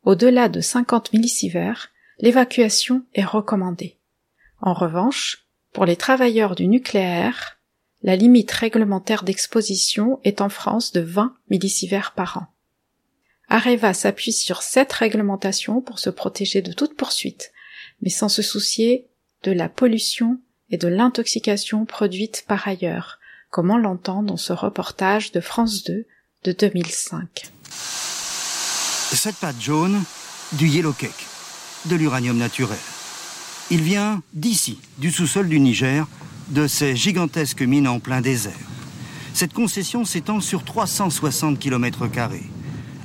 Au-delà 0.02 0.50
de 0.50 0.60
50 0.60 1.14
millisieverts, 1.14 1.88
l'évacuation 2.18 3.02
est 3.14 3.24
recommandée. 3.24 3.96
En 4.60 4.74
revanche, 4.74 5.46
pour 5.72 5.86
les 5.86 5.96
travailleurs 5.96 6.54
du 6.54 6.68
nucléaire, 6.68 7.58
La 8.02 8.14
limite 8.14 8.52
réglementaire 8.52 9.24
d'exposition 9.24 10.20
est 10.22 10.40
en 10.40 10.48
France 10.48 10.92
de 10.92 11.00
20 11.00 11.34
millisieverts 11.50 12.12
par 12.14 12.36
an. 12.36 12.46
Areva 13.48 13.94
s'appuie 13.94 14.32
sur 14.32 14.62
cette 14.62 14.92
réglementation 14.92 15.80
pour 15.80 15.98
se 15.98 16.10
protéger 16.10 16.60
de 16.60 16.72
toute 16.72 16.96
poursuite, 16.96 17.52
mais 18.02 18.10
sans 18.10 18.28
se 18.28 18.42
soucier 18.42 19.06
de 19.42 19.52
la 19.52 19.68
pollution 19.68 20.38
et 20.70 20.76
de 20.76 20.88
l'intoxication 20.88 21.86
produite 21.86 22.44
par 22.46 22.68
ailleurs, 22.68 23.18
comme 23.50 23.70
on 23.70 23.78
l'entend 23.78 24.22
dans 24.22 24.36
ce 24.36 24.52
reportage 24.52 25.32
de 25.32 25.40
France 25.40 25.84
2 25.84 26.04
de 26.44 26.52
2005. 26.52 27.50
Cette 27.70 29.36
pâte 29.36 29.60
jaune, 29.60 30.02
du 30.52 30.68
yellow 30.68 30.92
cake, 30.92 31.26
de 31.86 31.96
l'uranium 31.96 32.36
naturel. 32.36 32.78
Il 33.70 33.82
vient 33.82 34.22
d'ici, 34.34 34.78
du 34.98 35.10
sous-sol 35.10 35.48
du 35.48 35.60
Niger, 35.60 36.06
de 36.48 36.66
ces 36.66 36.96
gigantesques 36.96 37.62
mines 37.62 37.88
en 37.88 38.00
plein 38.00 38.20
désert. 38.20 38.52
Cette 39.32 39.52
concession 39.52 40.04
s'étend 40.04 40.40
sur 40.40 40.64
360 40.64 41.58
km. 41.58 42.08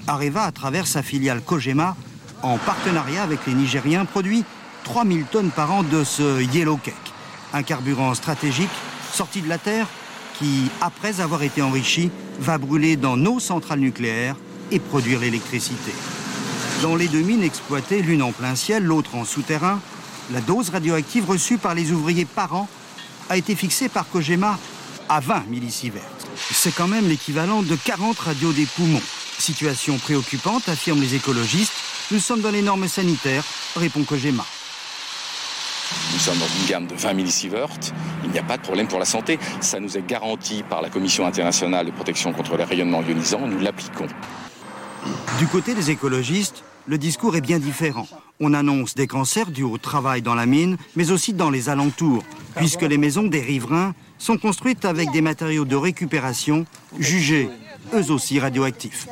Areva, 0.08 0.44
à 0.44 0.52
travers 0.52 0.88
sa 0.88 1.02
filiale 1.02 1.42
Kojima, 1.42 1.96
en 2.42 2.58
partenariat 2.58 3.24
avec 3.24 3.46
les 3.48 3.54
Nigériens, 3.54 4.06
produit 4.06 4.44
3000 4.84 5.26
tonnes 5.26 5.52
par 5.52 5.72
an 5.72 5.84
de 5.84 6.04
ce 6.04 6.42
yellow 6.42 6.78
cake, 6.78 6.96
un 7.54 7.64
carburant 7.64 8.14
stratégique 8.14 8.70
sorti 9.14 9.42
de 9.42 9.48
la 9.48 9.58
Terre 9.58 9.88
qui, 10.38 10.70
après 10.82 11.22
avoir 11.22 11.44
été 11.44 11.62
enrichi, 11.62 12.12
va 12.40 12.58
brûler 12.58 12.98
dans 12.98 13.16
nos 13.16 13.40
centrales 13.40 13.80
nucléaires 13.80 14.36
et 14.72 14.80
produire 14.80 15.22
l'électricité. 15.22 15.94
Dans 16.82 16.96
les 16.96 17.08
deux 17.08 17.22
mines 17.22 17.44
exploitées, 17.44 18.02
l'une 18.02 18.24
en 18.24 18.32
plein 18.32 18.56
ciel, 18.56 18.84
l'autre 18.84 19.16
en 19.16 19.24
souterrain, 19.24 19.80
la 20.32 20.42
dose 20.42 20.70
radioactive 20.70 21.30
reçue 21.30 21.58
par 21.58 21.76
les 21.76 21.92
ouvriers 21.92 22.26
par 22.26 22.54
an 22.56 22.68
a 23.30 23.38
été 23.38 23.56
fixée 23.56 23.88
par 23.88 24.10
Kojima 24.10 24.60
à 25.08 25.20
20 25.22 25.46
millisieverts. 25.48 26.02
C'est 26.52 26.76
quand 26.76 26.88
même 26.88 27.08
l'équivalent 27.08 27.62
de 27.62 27.76
40 27.76 28.20
radios 28.20 28.52
des 28.52 28.66
poumons. 28.66 29.02
Situation 29.40 29.98
préoccupante, 29.98 30.70
affirment 30.70 31.02
les 31.02 31.16
écologistes. 31.16 31.74
Nous 32.12 32.20
sommes 32.20 32.42
dans 32.42 32.52
les 32.52 32.62
normes 32.62 32.88
sanitaires, 32.88 33.44
répond 33.76 34.04
Kojima. 34.04 34.46
Nous 36.14 36.20
sommes 36.20 36.38
dans 36.38 36.48
une 36.48 36.68
gamme 36.68 36.88
de 36.88 36.96
20 36.96 37.14
millisieverts. 37.14 37.70
Il 38.24 38.32
n'y 38.32 38.40
a 38.40 38.44
pas 38.44 38.58
de 38.58 38.62
problème 38.62 38.88
pour 38.88 39.00
la 39.00 39.06
santé. 39.06 39.40
Ça 39.62 39.80
nous 39.80 39.98
est 39.98 40.06
garanti 40.06 40.64
par 40.64 40.82
la 40.82 40.90
Commission 40.90 41.26
internationale 41.26 41.86
de 41.86 41.92
protection 41.92 42.34
contre 42.34 42.58
les 42.58 42.64
rayonnements 42.64 43.02
ionisants. 43.02 43.48
Nous 43.48 43.60
l'appliquons. 43.60 44.08
Du 45.40 45.48
côté 45.48 45.74
des 45.74 45.92
écologistes, 45.92 46.64
le 46.88 46.98
discours 46.98 47.36
est 47.36 47.42
bien 47.42 47.60
différent. 47.60 48.08
On 48.40 48.54
annonce 48.54 48.96
des 48.96 49.08
cancers 49.08 49.52
dus 49.52 49.64
au 49.64 49.78
travail 49.78 50.22
dans 50.22 50.36
la 50.36 50.46
mine, 50.46 50.78
mais 50.96 51.12
aussi 51.12 51.34
dans 51.34 51.50
les 51.50 51.70
alentours, 51.70 52.24
puisque 52.56 52.82
les 52.82 52.98
maisons 52.98 53.24
des 53.24 53.42
riverains 53.42 53.94
sont 54.18 54.38
construites 54.38 54.86
avec 54.86 55.12
des 55.12 55.22
matériaux 55.22 55.66
de 55.66 55.76
récupération 55.76 56.66
jugés, 57.00 57.50
eux 57.94 58.12
aussi 58.12 58.40
radioactifs. 58.40 59.08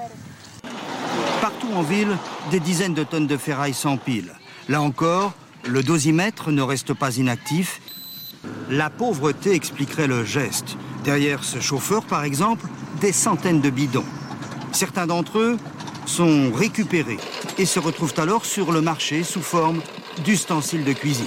Partout 1.42 1.70
en 1.74 1.82
ville, 1.82 2.18
des 2.52 2.60
dizaines 2.60 2.94
de 2.94 3.04
tonnes 3.04 3.28
de 3.28 3.38
ferraille 3.38 3.74
s'empilent. 3.74 4.34
Là 4.70 4.82
encore, 4.82 5.34
le 5.68 5.84
dosimètre 5.84 6.52
ne 6.52 6.62
reste 6.62 6.94
pas 6.94 7.18
inactif. 7.18 7.82
La 8.70 8.90
pauvreté 8.90 9.54
expliquerait 9.54 10.08
le 10.08 10.24
geste. 10.24 10.78
Derrière 11.04 11.44
ce 11.44 11.60
chauffeur, 11.60 12.06
par 12.06 12.24
exemple, 12.24 12.68
des 13.00 13.12
centaines 13.12 13.62
de 13.62 13.70
bidons. 13.70 14.06
Certains 14.72 15.08
d'entre 15.08 15.40
eux 15.40 15.58
sont 16.06 16.52
récupérés 16.52 17.20
et 17.58 17.66
se 17.66 17.80
retrouvent 17.80 18.14
alors 18.18 18.46
sur 18.46 18.72
le 18.72 18.82
marché 18.82 19.24
sous 19.24 19.42
forme 19.42 19.82
d'ustensiles 20.24 20.84
de 20.84 20.94
cuisine. 20.94 21.26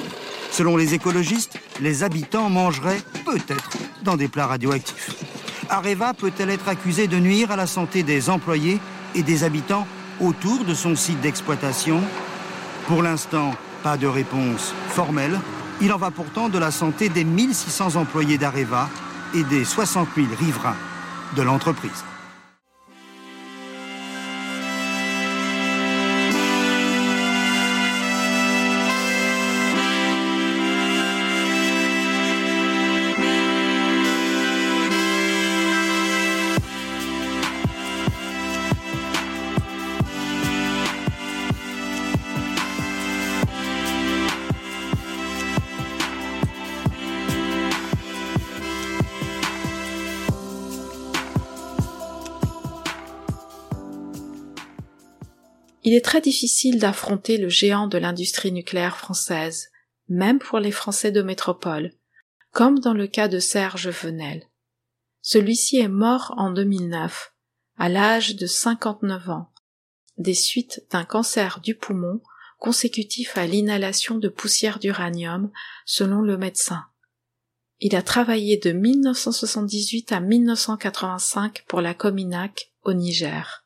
Selon 0.50 0.76
les 0.76 0.94
écologistes, 0.94 1.58
les 1.80 2.02
habitants 2.04 2.48
mangeraient 2.48 3.02
peut-être 3.24 3.70
dans 4.02 4.16
des 4.16 4.28
plats 4.28 4.46
radioactifs. 4.46 5.33
Areva 5.70 6.14
peut-elle 6.14 6.50
être 6.50 6.68
accusée 6.68 7.06
de 7.06 7.18
nuire 7.18 7.50
à 7.50 7.56
la 7.56 7.66
santé 7.66 8.02
des 8.02 8.30
employés 8.30 8.80
et 9.14 9.22
des 9.22 9.44
habitants 9.44 9.86
autour 10.20 10.64
de 10.64 10.74
son 10.74 10.96
site 10.96 11.20
d'exploitation? 11.20 12.00
Pour 12.86 13.02
l'instant, 13.02 13.54
pas 13.82 13.96
de 13.96 14.06
réponse 14.06 14.74
formelle. 14.88 15.38
Il 15.80 15.92
en 15.92 15.98
va 15.98 16.10
pourtant 16.10 16.48
de 16.48 16.58
la 16.58 16.70
santé 16.70 17.08
des 17.08 17.24
1600 17.24 17.96
employés 17.96 18.38
d'Areva 18.38 18.88
et 19.34 19.42
des 19.44 19.64
60 19.64 20.08
000 20.14 20.28
riverains 20.38 20.76
de 21.36 21.42
l'entreprise. 21.42 22.04
Il 55.86 55.92
est 55.92 56.04
très 56.04 56.22
difficile 56.22 56.78
d'affronter 56.78 57.36
le 57.36 57.50
géant 57.50 57.86
de 57.88 57.98
l'industrie 57.98 58.52
nucléaire 58.52 58.96
française, 58.96 59.68
même 60.08 60.38
pour 60.38 60.58
les 60.58 60.72
Français 60.72 61.12
de 61.12 61.20
métropole, 61.20 61.92
comme 62.52 62.78
dans 62.78 62.94
le 62.94 63.06
cas 63.06 63.28
de 63.28 63.38
Serge 63.38 63.88
Venel. 63.88 64.44
Celui-ci 65.20 65.76
est 65.76 65.88
mort 65.88 66.32
en 66.38 66.50
2009, 66.50 67.34
à 67.76 67.90
l'âge 67.90 68.34
de 68.36 68.46
59 68.46 69.28
ans, 69.28 69.52
des 70.16 70.32
suites 70.32 70.86
d'un 70.90 71.04
cancer 71.04 71.60
du 71.60 71.74
poumon 71.74 72.22
consécutif 72.58 73.36
à 73.36 73.46
l'inhalation 73.46 74.16
de 74.16 74.28
poussière 74.28 74.78
d'uranium, 74.78 75.50
selon 75.84 76.22
le 76.22 76.38
médecin. 76.38 76.82
Il 77.80 77.94
a 77.94 78.00
travaillé 78.00 78.56
de 78.56 78.72
1978 78.72 80.12
à 80.12 80.20
1985 80.20 81.64
pour 81.68 81.82
la 81.82 81.92
Cominac 81.92 82.72
au 82.84 82.94
Niger. 82.94 83.63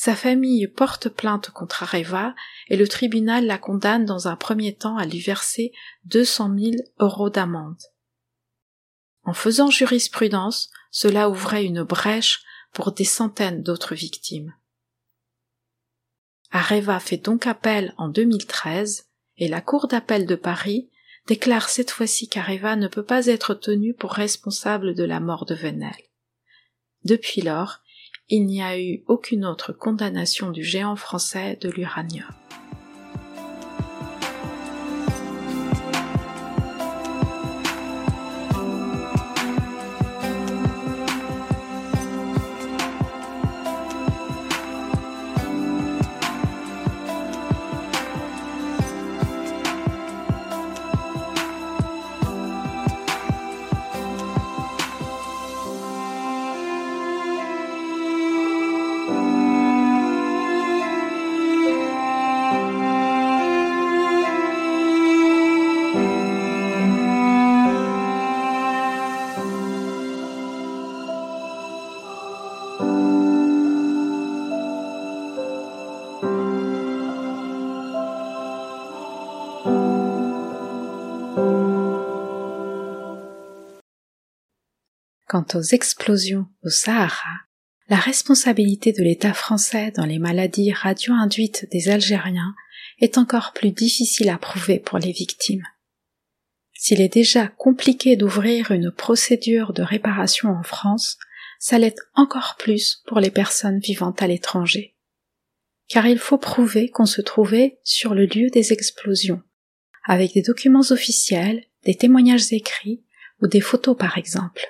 Sa 0.00 0.14
famille 0.14 0.68
porte 0.68 1.08
plainte 1.08 1.50
contre 1.50 1.82
Areva 1.82 2.32
et 2.68 2.76
le 2.76 2.86
tribunal 2.86 3.46
la 3.46 3.58
condamne 3.58 4.04
dans 4.04 4.28
un 4.28 4.36
premier 4.36 4.76
temps 4.76 4.96
à 4.96 5.04
lui 5.04 5.18
verser 5.18 5.72
200 6.04 6.56
000 6.56 6.72
euros 7.00 7.30
d'amende. 7.30 7.82
En 9.24 9.34
faisant 9.34 9.70
jurisprudence, 9.70 10.70
cela 10.92 11.28
ouvrait 11.28 11.64
une 11.64 11.82
brèche 11.82 12.44
pour 12.72 12.92
des 12.92 13.04
centaines 13.04 13.64
d'autres 13.64 13.96
victimes. 13.96 14.54
Areva 16.52 17.00
fait 17.00 17.16
donc 17.16 17.48
appel 17.48 17.92
en 17.98 18.08
2013 18.08 19.08
et 19.38 19.48
la 19.48 19.60
Cour 19.60 19.88
d'appel 19.88 20.26
de 20.26 20.36
Paris 20.36 20.88
déclare 21.26 21.68
cette 21.68 21.90
fois-ci 21.90 22.28
qu'Areva 22.28 22.76
ne 22.76 22.86
peut 22.86 23.04
pas 23.04 23.26
être 23.26 23.52
tenu 23.52 23.94
pour 23.94 24.12
responsable 24.12 24.94
de 24.94 25.02
la 25.02 25.18
mort 25.18 25.44
de 25.44 25.56
Venel. 25.56 25.96
Depuis 27.02 27.40
lors, 27.40 27.80
il 28.30 28.46
n'y 28.46 28.62
a 28.62 28.78
eu 28.78 29.02
aucune 29.06 29.44
autre 29.44 29.72
condamnation 29.72 30.50
du 30.50 30.62
géant 30.62 30.96
français 30.96 31.56
de 31.60 31.70
l'uranium. 31.70 32.26
Quant 85.38 85.60
aux 85.60 85.62
explosions 85.62 86.46
au 86.64 86.68
Sahara, 86.68 87.30
la 87.88 87.94
responsabilité 87.94 88.90
de 88.90 89.04
l'État 89.04 89.32
français 89.32 89.92
dans 89.92 90.04
les 90.04 90.18
maladies 90.18 90.72
radio-induites 90.72 91.68
des 91.70 91.90
Algériens 91.90 92.56
est 92.98 93.18
encore 93.18 93.52
plus 93.52 93.70
difficile 93.70 94.30
à 94.30 94.38
prouver 94.38 94.80
pour 94.80 94.98
les 94.98 95.12
victimes. 95.12 95.62
S'il 96.74 97.00
est 97.00 97.14
déjà 97.14 97.46
compliqué 97.46 98.16
d'ouvrir 98.16 98.72
une 98.72 98.90
procédure 98.90 99.72
de 99.72 99.82
réparation 99.82 100.48
en 100.48 100.64
France, 100.64 101.18
ça 101.60 101.78
l'est 101.78 102.00
encore 102.14 102.56
plus 102.58 103.04
pour 103.06 103.20
les 103.20 103.30
personnes 103.30 103.78
vivant 103.78 104.16
à 104.18 104.26
l'étranger. 104.26 104.96
Car 105.86 106.08
il 106.08 106.18
faut 106.18 106.38
prouver 106.38 106.90
qu'on 106.90 107.06
se 107.06 107.20
trouvait 107.20 107.78
sur 107.84 108.12
le 108.12 108.26
lieu 108.26 108.50
des 108.50 108.72
explosions, 108.72 109.42
avec 110.02 110.34
des 110.34 110.42
documents 110.42 110.90
officiels, 110.90 111.64
des 111.84 111.94
témoignages 111.94 112.52
écrits 112.52 113.04
ou 113.40 113.46
des 113.46 113.60
photos 113.60 113.96
par 113.96 114.18
exemple. 114.18 114.68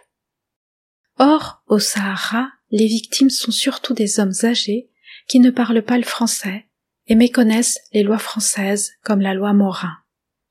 Or, 1.19 1.63
au 1.67 1.79
Sahara, 1.79 2.49
les 2.71 2.87
victimes 2.87 3.31
sont 3.31 3.51
surtout 3.51 3.95
des 3.95 4.21
hommes 4.21 4.35
âgés 4.45 4.91
qui 5.29 5.41
ne 5.41 5.51
parlent 5.51 5.83
pas 5.83 5.99
le 5.99 6.05
français 6.05 6.67
et 7.07 7.15
méconnaissent 7.15 7.81
les 7.93 8.03
lois 8.03 8.19
françaises 8.19 8.93
comme 9.03 9.21
la 9.21 9.35
loi 9.35 9.53
Morin. 9.53 9.97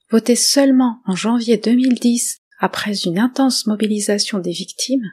Votée 0.10 0.36
seulement 0.36 1.02
en 1.06 1.16
janvier 1.16 1.58
2010 1.58 2.40
après 2.60 2.98
une 3.06 3.20
intense 3.20 3.68
mobilisation 3.68 4.40
des 4.40 4.52
victimes, 4.52 5.12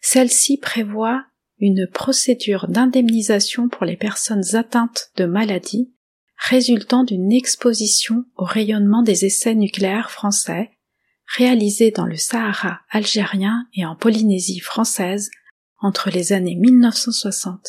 celle-ci 0.00 0.58
prévoit 0.58 1.24
une 1.58 1.86
procédure 1.86 2.68
d'indemnisation 2.68 3.68
pour 3.68 3.84
les 3.84 3.96
personnes 3.96 4.54
atteintes 4.54 5.10
de 5.16 5.24
maladies 5.24 5.92
résultant 6.36 7.02
d'une 7.02 7.32
exposition 7.32 8.24
au 8.36 8.44
rayonnement 8.44 9.02
des 9.02 9.24
essais 9.24 9.54
nucléaires 9.54 10.10
français 10.10 10.70
réalisés 11.34 11.90
dans 11.90 12.06
le 12.06 12.16
Sahara 12.16 12.80
algérien 12.90 13.66
et 13.74 13.84
en 13.84 13.96
Polynésie 13.96 14.60
française 14.60 15.30
entre 15.80 16.10
les 16.10 16.32
années 16.32 16.54
1960 16.54 17.66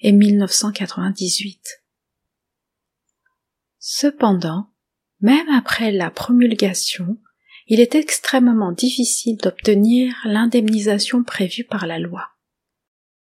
et 0.00 0.12
1998. 0.12 1.82
Cependant, 3.78 4.70
même 5.20 5.48
après 5.48 5.92
la 5.92 6.10
promulgation, 6.10 7.18
il 7.68 7.80
est 7.80 7.94
extrêmement 7.94 8.72
difficile 8.72 9.38
d'obtenir 9.38 10.14
l'indemnisation 10.24 11.24
prévue 11.24 11.64
par 11.64 11.86
la 11.86 11.98
loi. 11.98 12.28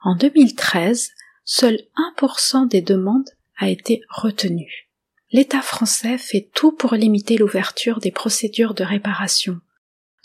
En 0.02 0.16
2013, 0.16 1.12
seul 1.46 1.80
1% 2.18 2.68
des 2.68 2.82
demandes 2.82 3.30
a 3.58 3.70
été 3.70 4.02
retenu. 4.10 4.90
L'État 5.32 5.62
français 5.62 6.18
fait 6.18 6.50
tout 6.54 6.72
pour 6.72 6.96
limiter 6.96 7.38
l'ouverture 7.38 8.00
des 8.00 8.12
procédures 8.12 8.74
de 8.74 8.84
réparation, 8.84 9.60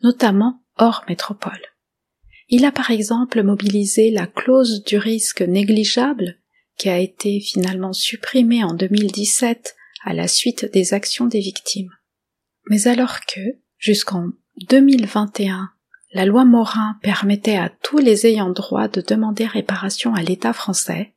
notamment 0.02 0.62
hors 0.76 1.04
métropole. 1.08 1.60
Il 2.48 2.64
a 2.64 2.72
par 2.72 2.90
exemple 2.90 3.42
mobilisé 3.42 4.10
la 4.10 4.26
clause 4.26 4.82
du 4.84 4.98
risque 4.98 5.42
négligeable, 5.42 6.38
qui 6.76 6.88
a 6.88 6.98
été 6.98 7.40
finalement 7.40 7.92
supprimée 7.92 8.64
en 8.64 8.74
2017 8.74 9.76
à 10.04 10.14
la 10.14 10.26
suite 10.26 10.70
des 10.72 10.94
actions 10.94 11.26
des 11.26 11.40
victimes. 11.40 11.90
Mais 12.68 12.88
alors 12.88 13.20
que, 13.20 13.40
jusqu'en 13.78 14.30
2021, 14.68 15.70
la 16.12 16.24
loi 16.24 16.44
Morin 16.44 16.98
permettait 17.02 17.56
à 17.56 17.68
tous 17.68 17.98
les 17.98 18.26
ayants 18.26 18.50
droit 18.50 18.88
de 18.88 19.00
demander 19.00 19.46
réparation 19.46 20.14
à 20.14 20.22
l'État 20.22 20.52
français, 20.52 21.14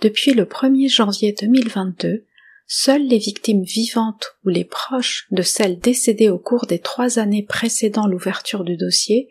depuis 0.00 0.32
le 0.32 0.44
1er 0.44 0.88
janvier 0.88 1.34
2022, 1.38 2.26
seules 2.72 3.08
les 3.08 3.18
victimes 3.18 3.64
vivantes 3.64 4.36
ou 4.44 4.48
les 4.48 4.64
proches 4.64 5.26
de 5.32 5.42
celles 5.42 5.80
décédées 5.80 6.30
au 6.30 6.38
cours 6.38 6.66
des 6.66 6.78
trois 6.78 7.18
années 7.18 7.42
précédant 7.42 8.06
l'ouverture 8.06 8.62
du 8.62 8.76
dossier 8.76 9.28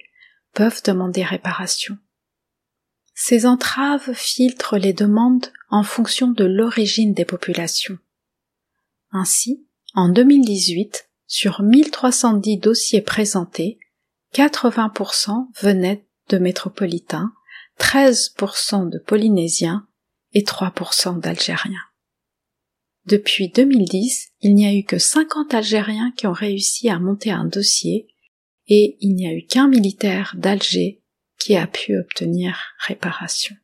peuvent 0.54 0.84
demander 0.84 1.24
réparation. 1.24 1.98
Ces 3.16 3.46
entraves 3.46 4.14
filtrent 4.14 4.78
les 4.78 4.92
demandes 4.92 5.54
en 5.70 5.84
fonction 5.84 6.28
de 6.28 6.44
l'origine 6.44 7.14
des 7.14 7.24
populations. 7.24 7.98
Ainsi, 9.12 9.66
en 9.94 10.10
2018, 10.10 11.10
sur 11.26 11.62
1310 11.62 12.58
dossiers 12.58 13.02
présentés, 13.02 13.80
80% 14.34 15.48
venaient 15.62 16.06
de 16.28 16.40
métropolitains, 16.40 17.32
13% 17.80 18.90
de 18.90 19.00
polynésiens 19.00 19.88
et 20.34 20.44
3% 20.44 21.22
d'algériens. 21.22 21.89
Depuis 23.10 23.50
2010, 23.50 24.34
il 24.42 24.54
n'y 24.54 24.68
a 24.68 24.76
eu 24.76 24.84
que 24.84 25.00
50 25.00 25.56
Algériens 25.56 26.14
qui 26.16 26.28
ont 26.28 26.32
réussi 26.32 26.90
à 26.90 27.00
monter 27.00 27.32
un 27.32 27.46
dossier 27.46 28.08
et 28.68 28.98
il 29.02 29.16
n'y 29.16 29.28
a 29.28 29.34
eu 29.34 29.48
qu'un 29.48 29.68
militaire 29.68 30.36
d'Alger 30.38 31.02
qui 31.40 31.56
a 31.56 31.66
pu 31.66 31.98
obtenir 31.98 32.56
réparation. 32.86 33.56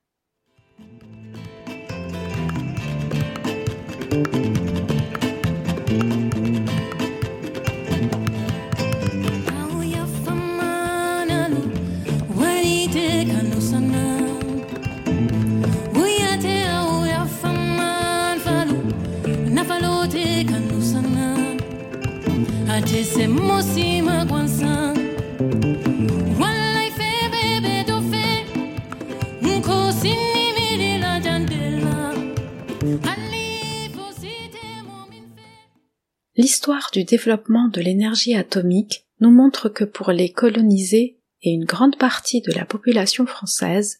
L'histoire 36.38 36.90
du 36.94 37.04
développement 37.04 37.68
de 37.68 37.82
l'énergie 37.82 38.34
atomique 38.34 39.06
nous 39.20 39.32
montre 39.32 39.68
que 39.68 39.84
pour 39.84 40.14
les 40.14 40.32
colonisés 40.32 41.20
et 41.42 41.50
une 41.50 41.66
grande 41.66 41.98
partie 41.98 42.42
de 42.42 42.54
la 42.54 42.64
population 42.64 43.26
française, 43.26 43.98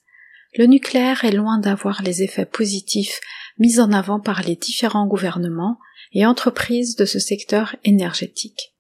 le 0.58 0.68
nucléaire 0.68 1.26
est 1.26 1.34
loin 1.34 1.60
d'avoir 1.60 2.02
les 2.02 2.24
effets 2.24 2.46
positifs 2.46 3.20
mis 3.58 3.82
en 3.82 3.92
avant 3.92 4.22
par 4.22 4.42
les 4.44 4.56
différents 4.56 5.08
gouvernements 5.08 5.80
et 6.14 6.26
entreprises 6.26 6.96
de 6.96 7.04
ce 7.04 7.20
secteur 7.20 7.76
énergétique. 7.84 8.75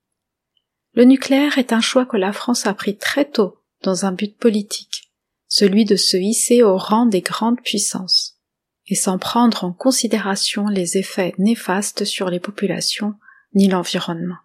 Le 0.96 1.04
nucléaire 1.04 1.58
est 1.58 1.74
un 1.74 1.82
choix 1.82 2.06
que 2.06 2.16
la 2.16 2.32
France 2.32 2.66
a 2.66 2.74
pris 2.74 2.98
très 2.98 3.26
tôt 3.26 3.60
dans 3.84 4.06
un 4.06 4.14
but 4.14 4.38
politique, 4.38 5.12
celui 5.50 5.84
de 5.84 5.98
se 5.98 6.16
hisser 6.16 6.64
au 6.64 6.78
rang 6.78 7.06
des 7.06 7.20
grandes 7.20 7.62
puissances, 7.62 8.39
et 8.88 8.96
sans 8.96 9.18
prendre 9.18 9.66
en 9.66 9.74
considération 9.74 10.68
les 10.68 10.98
effets 10.98 11.36
néfastes 11.38 12.06
sur 12.06 12.30
les 12.30 12.39
populations 12.39 13.16
ni 13.54 13.68
l'environnement. 13.68 14.38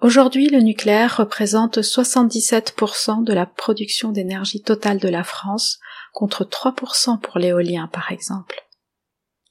Aujourd'hui, 0.00 0.48
le 0.48 0.60
nucléaire 0.60 1.16
représente 1.16 1.78
77% 1.78 3.22
de 3.22 3.32
la 3.32 3.46
production 3.46 4.10
d'énergie 4.10 4.62
totale 4.62 4.98
de 4.98 5.08
la 5.08 5.22
France, 5.22 5.78
contre 6.12 6.44
3% 6.44 7.20
pour 7.20 7.38
l'éolien 7.38 7.88
par 7.92 8.10
exemple. 8.10 8.64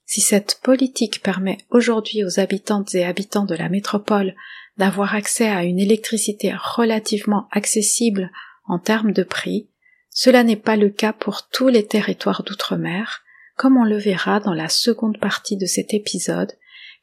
Si 0.05 0.21
cette 0.21 0.59
politique 0.61 1.21
permet 1.21 1.57
aujourd'hui 1.69 2.23
aux 2.23 2.39
habitantes 2.39 2.95
et 2.95 3.03
habitants 3.03 3.45
de 3.45 3.55
la 3.55 3.67
métropole 3.67 4.36
d'avoir 4.78 5.15
accès 5.15 5.47
à 5.47 5.63
une 5.63 5.80
électricité 5.80 6.53
relativement 6.55 7.47
accessible 7.51 8.32
en 8.65 8.80
termes 8.80 9.11
de 9.11 9.23
prix, 9.23 9.69
cela 10.09 10.43
n'est 10.43 10.55
pas 10.55 10.75
le 10.75 10.89
cas 10.89 11.13
pour 11.13 11.47
tous 11.49 11.67
les 11.67 11.86
territoires 11.86 12.43
d'outre-mer, 12.43 13.21
comme 13.55 13.78
on 13.78 13.84
le 13.84 13.97
verra 13.97 14.39
dans 14.39 14.53
la 14.53 14.69
seconde 14.69 15.19
partie 15.19 15.57
de 15.57 15.65
cet 15.65 15.93
épisode, 15.93 16.53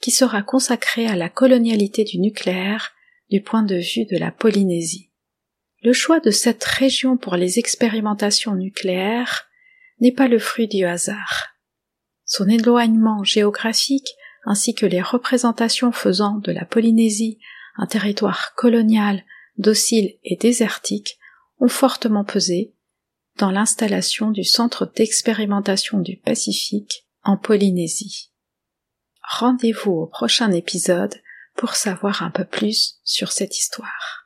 qui 0.01 0.11
sera 0.11 0.43
consacré 0.43 1.07
à 1.07 1.17
la 1.17 1.29
colonialité 1.29 2.05
du 2.05 2.19
nucléaire 2.19 2.93
du 3.31 3.41
point 3.41 3.63
de 3.63 3.77
vue 3.77 4.05
de 4.05 4.19
la 4.19 4.31
Polynésie. 4.31 5.11
Le 5.83 5.93
choix 5.93 6.21
de 6.21 6.31
cette 6.31 6.65
région 6.65 7.17
pour 7.17 7.37
les 7.37 7.59
expérimentations 7.59 8.55
nucléaires 8.55 9.47
n'est 10.01 10.13
pas 10.13 10.29
le 10.29 10.39
fruit 10.39 10.69
du 10.69 10.85
hasard. 10.85 11.55
Son 12.25 12.49
éloignement 12.49 13.23
géographique 13.23 14.09
ainsi 14.45 14.75
que 14.75 14.87
les 14.87 15.03
représentations 15.03 15.93
faisant 15.93 16.39
de 16.39 16.53
la 16.53 16.65
Polynésie 16.65 17.39
un 17.77 17.87
territoire 17.87 18.55
colonial, 18.55 19.25
docile 19.59 20.19
et 20.25 20.37
désertique, 20.37 21.19
ont 21.59 21.69
fortement 21.69 22.25
pesé 22.25 22.75
dans 23.39 23.51
l'installation 23.51 24.31
du 24.31 24.45
centre 24.45 24.91
d'expérimentation 24.95 25.99
du 25.99 26.17
Pacifique 26.17 27.07
en 27.23 27.37
Polynésie. 27.37 28.31
Rendez-vous 29.23 29.93
au 29.93 30.07
prochain 30.07 30.53
épisode 30.53 31.15
pour 31.57 31.75
savoir 31.75 32.23
un 32.23 32.31
peu 32.31 32.45
plus 32.45 33.01
sur 33.05 33.33
cette 33.33 33.59
histoire. 33.59 34.24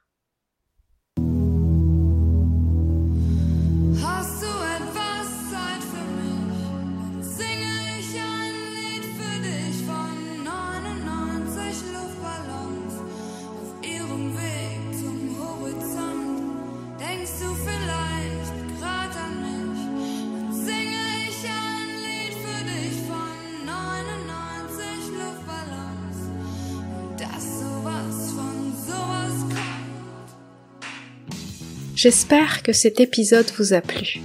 J'espère 32.09 32.63
que 32.63 32.73
cet 32.73 33.01
épisode 33.01 33.51
vous 33.59 33.75
a 33.75 33.83
plu. 33.83 34.23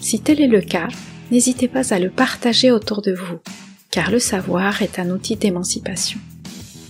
Si 0.00 0.20
tel 0.20 0.38
est 0.38 0.46
le 0.46 0.60
cas, 0.60 0.88
n'hésitez 1.30 1.66
pas 1.66 1.94
à 1.94 1.98
le 1.98 2.10
partager 2.10 2.70
autour 2.70 3.00
de 3.00 3.14
vous, 3.14 3.38
car 3.90 4.10
le 4.10 4.18
savoir 4.18 4.82
est 4.82 4.98
un 4.98 5.08
outil 5.08 5.34
d'émancipation. 5.34 6.20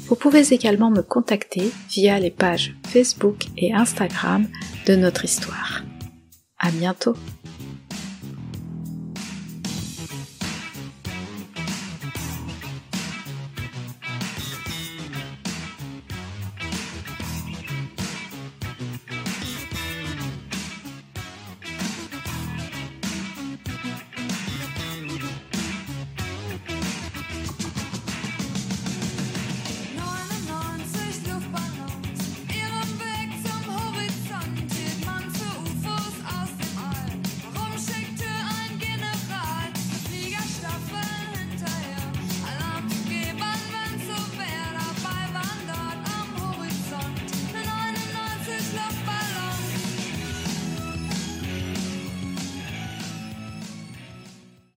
Vous 0.08 0.16
pouvez 0.16 0.52
également 0.52 0.90
me 0.90 1.02
contacter 1.02 1.70
via 1.90 2.18
les 2.18 2.32
pages 2.32 2.74
Facebook 2.88 3.44
et 3.56 3.72
Instagram 3.72 4.48
de 4.88 4.96
notre 4.96 5.24
histoire. 5.24 5.84
À 6.58 6.72
bientôt! 6.72 7.14